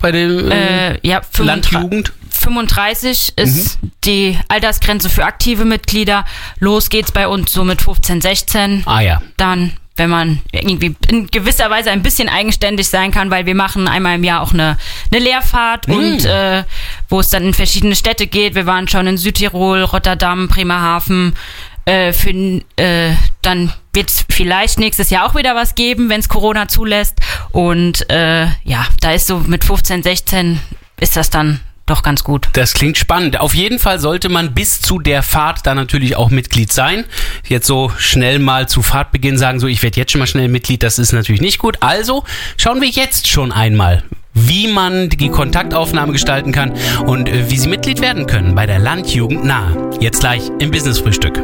bei 0.00 0.10
dem 0.10 0.50
äh, 0.50 0.94
Äh, 0.94 0.98
ja, 1.02 1.20
35 1.22 1.72
Landjugend? 1.72 2.12
35 2.30 3.34
ist 3.36 3.80
Mhm. 3.82 3.90
die 4.04 4.38
Altersgrenze 4.48 5.08
für 5.08 5.24
aktive 5.24 5.64
Mitglieder. 5.64 6.24
Los 6.58 6.90
geht's 6.90 7.12
bei 7.12 7.28
uns 7.28 7.52
so 7.52 7.62
mit 7.62 7.82
15, 7.82 8.20
16. 8.20 8.82
Ah 8.86 9.00
ja. 9.00 9.22
Dann, 9.36 9.72
wenn 9.96 10.08
man 10.10 10.40
irgendwie 10.52 10.94
in 11.08 11.26
gewisser 11.28 11.68
Weise 11.70 11.90
ein 11.90 12.02
bisschen 12.02 12.28
eigenständig 12.28 12.88
sein 12.88 13.10
kann, 13.10 13.30
weil 13.30 13.46
wir 13.46 13.54
machen 13.54 13.88
einmal 13.88 14.14
im 14.16 14.24
Jahr 14.24 14.40
auch 14.40 14.52
eine, 14.52 14.78
eine 15.10 15.22
Lehrfahrt 15.22 15.88
Mhm. 15.88 15.94
und 15.94 16.24
äh, 16.24 16.64
wo 17.08 17.20
es 17.20 17.28
dann 17.30 17.44
in 17.44 17.54
verschiedene 17.54 17.94
Städte 17.94 18.26
geht. 18.26 18.54
Wir 18.54 18.66
waren 18.66 18.88
schon 18.88 19.06
in 19.06 19.18
Südtirol, 19.18 19.82
Rotterdam, 19.82 20.48
Bremerhaven. 20.48 21.34
Äh, 21.84 22.12
für, 22.12 22.30
äh, 22.76 23.14
dann 23.42 23.72
wird 23.92 24.08
es 24.08 24.24
vielleicht 24.30 24.78
nächstes 24.78 25.10
Jahr 25.10 25.26
auch 25.26 25.34
wieder 25.34 25.54
was 25.56 25.74
geben, 25.74 26.08
wenn 26.08 26.20
es 26.20 26.28
Corona 26.28 26.68
zulässt. 26.68 27.18
Und 27.50 28.08
äh, 28.08 28.46
ja, 28.64 28.86
da 29.00 29.10
ist 29.12 29.26
so 29.26 29.38
mit 29.38 29.64
15, 29.64 30.02
16 30.04 30.60
ist 31.00 31.16
das 31.16 31.28
dann 31.30 31.60
doch 31.92 32.02
ganz 32.02 32.24
gut. 32.24 32.48
Das 32.54 32.72
klingt 32.72 32.96
spannend. 32.96 33.38
Auf 33.38 33.54
jeden 33.54 33.78
Fall 33.78 34.00
sollte 34.00 34.28
man 34.28 34.54
bis 34.54 34.80
zu 34.80 34.98
der 34.98 35.22
Fahrt 35.22 35.66
dann 35.66 35.76
natürlich 35.76 36.16
auch 36.16 36.30
Mitglied 36.30 36.72
sein. 36.72 37.04
Jetzt 37.46 37.66
so 37.66 37.92
schnell 37.98 38.38
mal 38.38 38.68
zu 38.68 38.82
Fahrtbeginn 38.82 39.36
sagen, 39.38 39.60
so 39.60 39.66
ich 39.66 39.82
werde 39.82 39.98
jetzt 39.98 40.10
schon 40.10 40.18
mal 40.18 40.26
schnell 40.26 40.48
Mitglied, 40.48 40.82
das 40.82 40.98
ist 40.98 41.12
natürlich 41.12 41.42
nicht 41.42 41.58
gut. 41.58 41.76
Also 41.80 42.24
schauen 42.56 42.80
wir 42.80 42.88
jetzt 42.88 43.28
schon 43.28 43.52
einmal, 43.52 44.02
wie 44.32 44.68
man 44.68 45.10
die 45.10 45.28
Kontaktaufnahme 45.28 46.12
gestalten 46.12 46.52
kann 46.52 46.72
und 47.06 47.28
äh, 47.28 47.50
wie 47.50 47.58
Sie 47.58 47.68
Mitglied 47.68 48.00
werden 48.00 48.26
können 48.26 48.54
bei 48.54 48.64
der 48.66 48.78
Landjugend 48.78 49.44
nahe. 49.44 49.90
Jetzt 50.00 50.20
gleich 50.20 50.50
im 50.58 50.70
Business 50.70 50.98
Frühstück. 50.98 51.38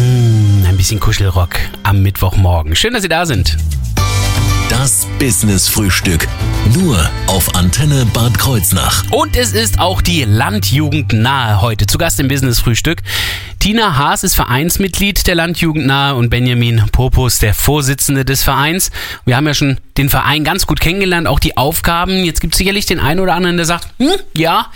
Mm, 0.00 0.66
Ein 0.66 0.76
bisschen 0.76 0.98
Kuschelrock 0.98 1.50
am 1.84 2.02
Mittwochmorgen. 2.02 2.74
Schön, 2.74 2.92
dass 2.92 3.02
Sie 3.02 3.08
da 3.08 3.24
sind. 3.26 3.56
Das 4.82 5.06
Business 5.20 5.68
Frühstück. 5.68 6.26
Nur 6.74 7.08
auf 7.28 7.54
Antenne 7.54 8.04
Bad 8.12 8.36
Kreuznach. 8.36 9.04
Und 9.12 9.36
es 9.36 9.52
ist 9.52 9.78
auch 9.78 10.02
die 10.02 10.24
Landjugend 10.24 11.12
nahe 11.12 11.60
heute. 11.60 11.86
Zu 11.86 11.98
Gast 11.98 12.18
im 12.18 12.26
Business 12.26 12.58
Frühstück. 12.58 12.98
Tina 13.60 13.96
Haas 13.96 14.24
ist 14.24 14.34
Vereinsmitglied 14.34 15.28
der 15.28 15.36
Landjugend 15.36 15.86
nahe 15.86 16.16
und 16.16 16.30
Benjamin 16.30 16.82
Popus, 16.90 17.38
der 17.38 17.54
Vorsitzende 17.54 18.24
des 18.24 18.42
Vereins. 18.42 18.90
Wir 19.24 19.36
haben 19.36 19.46
ja 19.46 19.54
schon 19.54 19.78
den 19.98 20.08
Verein 20.08 20.42
ganz 20.42 20.66
gut 20.66 20.80
kennengelernt, 20.80 21.28
auch 21.28 21.38
die 21.38 21.56
Aufgaben. 21.56 22.24
Jetzt 22.24 22.40
gibt 22.40 22.54
es 22.54 22.58
sicherlich 22.58 22.84
den 22.84 22.98
einen 22.98 23.20
oder 23.20 23.34
anderen, 23.34 23.58
der 23.58 23.66
sagt, 23.66 23.86
hm, 24.00 24.16
ja, 24.34 24.66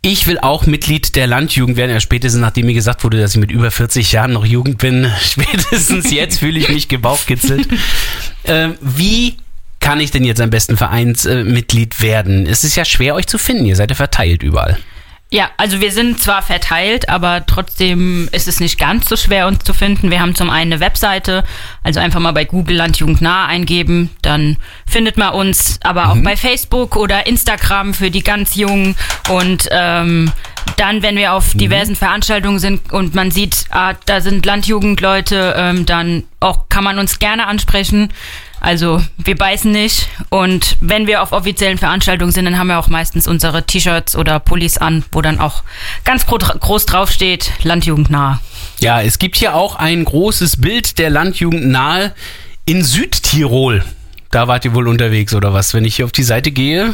ich 0.00 0.28
will 0.28 0.38
auch 0.38 0.66
Mitglied 0.66 1.16
der 1.16 1.26
Landjugend 1.26 1.76
werden. 1.76 1.90
Ja, 1.90 1.98
spätestens 1.98 2.40
nachdem 2.40 2.66
mir 2.66 2.74
gesagt 2.74 3.02
wurde, 3.02 3.20
dass 3.20 3.32
ich 3.32 3.40
mit 3.40 3.50
über 3.50 3.72
40 3.72 4.12
Jahren 4.12 4.32
noch 4.32 4.46
Jugend 4.46 4.78
bin, 4.78 5.10
spätestens 5.20 6.12
jetzt 6.12 6.38
fühle 6.38 6.60
ich 6.60 6.68
mich 6.68 6.86
gebauchkitzelt. 6.86 7.66
ähm, 8.44 8.78
wie 8.80 9.34
kann 9.80 10.00
ich 10.00 10.10
denn 10.10 10.24
jetzt 10.24 10.40
am 10.40 10.50
besten 10.50 10.76
Vereinsmitglied 10.76 12.00
werden? 12.00 12.46
Es 12.46 12.64
ist 12.64 12.76
ja 12.76 12.84
schwer, 12.84 13.14
euch 13.14 13.26
zu 13.26 13.38
finden. 13.38 13.66
Ihr 13.66 13.76
seid 13.76 13.90
ja 13.90 13.96
verteilt 13.96 14.42
überall. 14.42 14.78
Ja, 15.28 15.50
also 15.56 15.80
wir 15.80 15.90
sind 15.90 16.20
zwar 16.20 16.40
verteilt, 16.40 17.08
aber 17.08 17.44
trotzdem 17.46 18.28
ist 18.30 18.46
es 18.46 18.60
nicht 18.60 18.78
ganz 18.78 19.08
so 19.08 19.16
schwer, 19.16 19.48
uns 19.48 19.64
zu 19.64 19.74
finden. 19.74 20.12
Wir 20.12 20.20
haben 20.20 20.36
zum 20.36 20.50
einen 20.50 20.72
eine 20.72 20.80
Webseite, 20.80 21.42
also 21.82 21.98
einfach 21.98 22.20
mal 22.20 22.30
bei 22.32 22.44
Google 22.44 22.76
Landjugend 22.76 23.20
nah 23.20 23.46
eingeben, 23.46 24.10
dann 24.22 24.56
findet 24.86 25.16
man 25.16 25.34
uns, 25.34 25.80
aber 25.82 26.10
auch 26.10 26.16
bei 26.22 26.36
Facebook 26.36 26.94
oder 26.94 27.26
Instagram 27.26 27.92
für 27.92 28.12
die 28.12 28.22
ganz 28.22 28.54
Jungen 28.54 28.94
und 29.28 29.68
ähm, 29.72 30.30
dann, 30.76 31.02
wenn 31.02 31.16
wir 31.16 31.32
auf 31.32 31.54
diversen 31.54 31.96
Veranstaltungen 31.96 32.60
sind 32.60 32.92
und 32.92 33.14
man 33.16 33.32
sieht, 33.32 33.64
ah, 33.70 33.94
da 34.06 34.20
sind 34.20 34.46
Landjugendleute, 34.46 35.54
ähm, 35.56 35.86
dann 35.86 36.24
auch 36.38 36.68
kann 36.68 36.84
man 36.84 36.98
uns 36.98 37.18
gerne 37.18 37.46
ansprechen. 37.46 38.12
Also 38.66 39.00
wir 39.16 39.36
beißen 39.36 39.70
nicht. 39.70 40.08
Und 40.28 40.76
wenn 40.80 41.06
wir 41.06 41.22
auf 41.22 41.30
offiziellen 41.30 41.78
Veranstaltungen 41.78 42.32
sind, 42.32 42.46
dann 42.46 42.58
haben 42.58 42.66
wir 42.66 42.80
auch 42.80 42.88
meistens 42.88 43.28
unsere 43.28 43.64
T-Shirts 43.64 44.16
oder 44.16 44.40
Pullis 44.40 44.76
an, 44.76 45.04
wo 45.12 45.22
dann 45.22 45.38
auch 45.38 45.62
ganz 46.02 46.26
gro 46.26 46.36
groß 46.38 46.84
draufsteht, 46.84 47.52
Landjugend 47.62 48.10
nah. 48.10 48.40
Ja, 48.80 49.00
es 49.00 49.20
gibt 49.20 49.36
hier 49.36 49.54
auch 49.54 49.76
ein 49.76 50.04
großes 50.04 50.60
Bild 50.60 50.98
der 50.98 51.10
Landjugend 51.10 51.68
nahe 51.68 52.12
in 52.64 52.82
Südtirol. 52.82 53.84
Da 54.32 54.48
wart 54.48 54.64
ihr 54.64 54.74
wohl 54.74 54.88
unterwegs 54.88 55.32
oder 55.32 55.52
was? 55.54 55.72
Wenn 55.72 55.84
ich 55.84 55.94
hier 55.94 56.04
auf 56.04 56.10
die 56.10 56.24
Seite 56.24 56.50
gehe, 56.50 56.92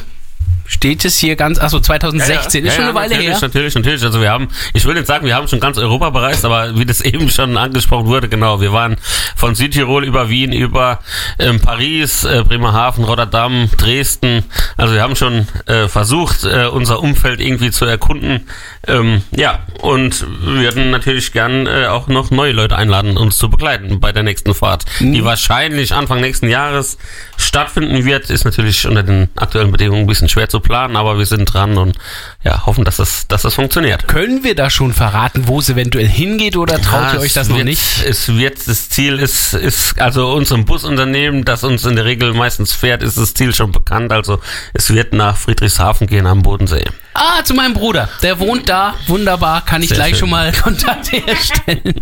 Steht 0.73 1.05
es 1.05 1.19
hier 1.19 1.37
ganz, 1.37 1.59
achso, 1.59 1.81
2016, 1.81 2.65
ist 2.65 2.75
schon 2.75 2.85
eine 2.85 2.95
Weile 2.95 3.11
natürlich, 3.11 3.31
her. 3.31 3.39
Natürlich, 3.43 3.75
natürlich. 3.75 4.03
Also 4.03 4.21
wir 4.23 4.31
haben, 4.31 4.49
ich 4.73 4.87
will 4.87 4.95
nicht 4.95 5.07
sagen, 5.07 5.27
wir 5.27 5.35
haben 5.35 5.47
schon 5.47 5.61
ganz 5.61 5.77
Europa 5.77 6.09
bereist, 6.11 6.45
aber 6.47 6.79
wie 6.79 6.87
das 6.87 7.01
eben 7.03 7.29
schon 7.29 7.59
angesprochen 7.59 8.07
wurde, 8.07 8.29
genau, 8.31 8.61
wir 8.63 8.73
waren 8.73 8.97
von 9.37 9.55
Südtirol 9.55 10.05
über 10.05 10.31
Wien, 10.31 10.53
über 10.53 11.01
ähm, 11.39 11.61
Paris, 11.61 12.25
äh, 12.25 12.43
Bremerhaven, 12.49 13.05
Rotterdam, 13.05 13.69
Dresden. 13.77 14.45
Also 14.79 14.95
wir 14.95 15.03
haben 15.03 15.15
schon 15.15 15.47
äh, 15.67 15.89
versucht, 15.89 16.45
äh, 16.45 16.67
unser 16.67 17.01
Umfeld 17.01 17.41
irgendwie 17.41 17.71
zu 17.71 17.85
erkunden. 17.85 18.47
Ähm, 18.87 19.23
ja, 19.31 19.61
und 19.83 20.27
wir 20.43 20.75
würden 20.75 20.91
natürlich 20.91 21.33
gern 21.33 21.67
äh, 21.67 21.87
auch 21.87 22.09
noch 22.09 22.31
neue 22.31 22.53
Leute 22.53 22.77
einladen, 22.77 23.19
uns 23.19 23.37
zu 23.37 23.51
begleiten 23.51 24.01
bei 24.01 24.13
der 24.13 24.23
nächsten 24.23 24.55
Fahrt, 24.55 24.85
Mhm. 25.01 25.13
die 25.13 25.25
wahrscheinlich 25.25 25.93
Anfang 25.95 26.21
nächsten 26.21 26.49
Jahres 26.49 26.97
stattfinden 27.37 28.05
wird. 28.05 28.31
Ist 28.31 28.45
natürlich 28.45 28.87
unter 28.87 29.03
den 29.03 29.29
aktuellen 29.37 29.71
Bedingungen 29.71 30.03
ein 30.03 30.07
bisschen 30.07 30.29
schwer 30.29 30.49
zu 30.49 30.61
planen, 30.63 30.97
aber 30.97 31.19
wir 31.19 31.27
sind 31.27 31.45
dran 31.47 31.77
und 31.77 31.97
ja, 32.43 32.65
hoffen, 32.67 32.85
dass 32.85 32.97
das, 32.97 33.27
dass 33.29 33.43
das 33.43 33.55
funktioniert. 33.55 34.09
Können 34.09 34.45
wir 34.45 34.55
da 34.55 34.71
schon 34.71 34.93
verraten, 34.93 35.49
wo 35.49 35.59
es 35.59 35.69
eventuell 35.69 36.09
hingeht 36.09 36.57
oder 36.57 36.81
traut 36.81 37.03
Ja, 37.09 37.15
ihr 37.15 37.21
euch 37.21 37.27
es 37.29 37.35
das 37.35 37.49
noch 37.49 37.57
wird, 37.57 37.67
nicht? 37.67 38.05
Es 38.07 38.29
wird, 38.29 38.67
das 38.67 38.89
Ziel 38.89 39.19
ist, 39.19 39.55
ist, 39.55 40.01
also 40.01 40.33
unserem 40.33 40.65
Busunternehmen, 40.65 41.45
das 41.45 41.65
uns 41.65 41.85
in 41.85 41.97
der 41.97 42.05
Regel 42.05 42.33
meistens 42.35 42.73
fährt, 42.73 43.03
ist 43.03 43.19
das 43.19 43.35
Ziel 43.35 43.55
schon 43.55 43.73
bekannt. 43.73 44.13
Also 44.13 44.41
es 44.73 44.93
wird 44.93 45.13
nach 45.13 45.37
Friedrichshafen 45.37 46.07
gehen 46.07 46.27
am 46.27 46.43
Bodensee. 46.43 46.85
Ah, 47.15 47.45
zu 47.45 47.53
meinem 47.55 47.75
Bruder. 47.75 48.09
Der 48.23 48.39
wohnt 48.39 48.69
da. 48.69 48.95
Wunderbar. 49.07 49.65
Kann 49.67 49.83
ich 49.83 49.89
Sehr 49.91 49.97
gleich 49.99 50.11
schön. 50.13 50.21
schon 50.21 50.31
mal 50.31 50.51
Kontakt 50.63 51.13
herstellen. 51.13 51.95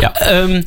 ja. 0.00 0.12
Ähm, 0.20 0.64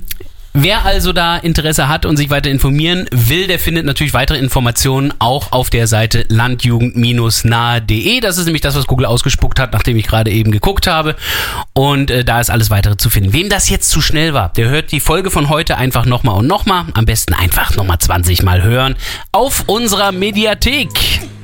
wer 0.64 0.86
also 0.86 1.14
da 1.14 1.38
Interesse 1.38 1.88
hat 1.88 2.06
und 2.06 2.18
sich 2.18 2.30
weiter 2.30 2.50
informieren 2.50 3.06
will, 3.12 3.48
der 3.48 3.60
findet 3.60 3.86
natürlich 3.86 4.14
weitere 4.14 4.38
Informationen 4.38 5.14
auch 5.20 5.52
auf 5.52 5.70
der 5.70 5.88
Seite 5.88 6.26
landjugend-nahe.de. 6.30 8.20
Das 8.20 8.38
ist 8.38 8.46
nämlich 8.46 8.62
das, 8.62 8.76
was 8.76 8.88
Google 8.88 9.06
ausgespuckt 9.06 9.60
hat, 9.60 9.74
nachdem 9.74 9.98
ich 9.98 10.08
gerade 10.08 10.32
eben 10.32 10.52
geguckt 10.52 10.88
habe. 10.88 11.16
Und 11.74 12.12
äh, 12.12 12.24
da 12.24 12.40
ist 12.40 12.50
alles 12.50 12.70
weitere 12.70 12.98
zu 12.98 13.10
finden. 13.10 13.34
Wem 13.34 13.50
das 13.50 13.70
jetzt 13.70 13.90
zu 13.90 14.02
schnell 14.02 14.34
war, 14.34 14.50
der 14.50 14.70
hört 14.70 14.92
die 14.92 15.00
Folge 15.00 15.32
von 15.32 15.50
heute 15.50 15.78
einfach 15.78 16.06
nochmal 16.06 16.38
und 16.38 16.48
nochmal. 16.48 16.86
Am 16.94 17.06
besten 17.06 17.34
einfach 17.34 17.76
nochmal 17.76 18.00
20 18.00 18.44
Mal 18.44 18.64
hören. 18.64 18.96
Auf 19.32 19.64
unserer 19.68 20.12
Mediathek. 20.12 20.90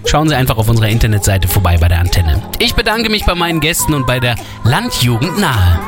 Schauen 0.05 0.27
Sie 0.27 0.35
einfach 0.35 0.57
auf 0.57 0.67
unserer 0.67 0.89
Internetseite 0.89 1.47
vorbei 1.47 1.77
bei 1.77 1.87
der 1.87 1.99
Antenne. 1.99 2.41
Ich 2.59 2.73
bedanke 2.73 3.09
mich 3.09 3.25
bei 3.25 3.35
meinen 3.35 3.61
Gästen 3.61 3.93
und 3.93 4.05
bei 4.05 4.19
der 4.19 4.35
Landjugend 4.63 5.39
nahe. 5.39 5.79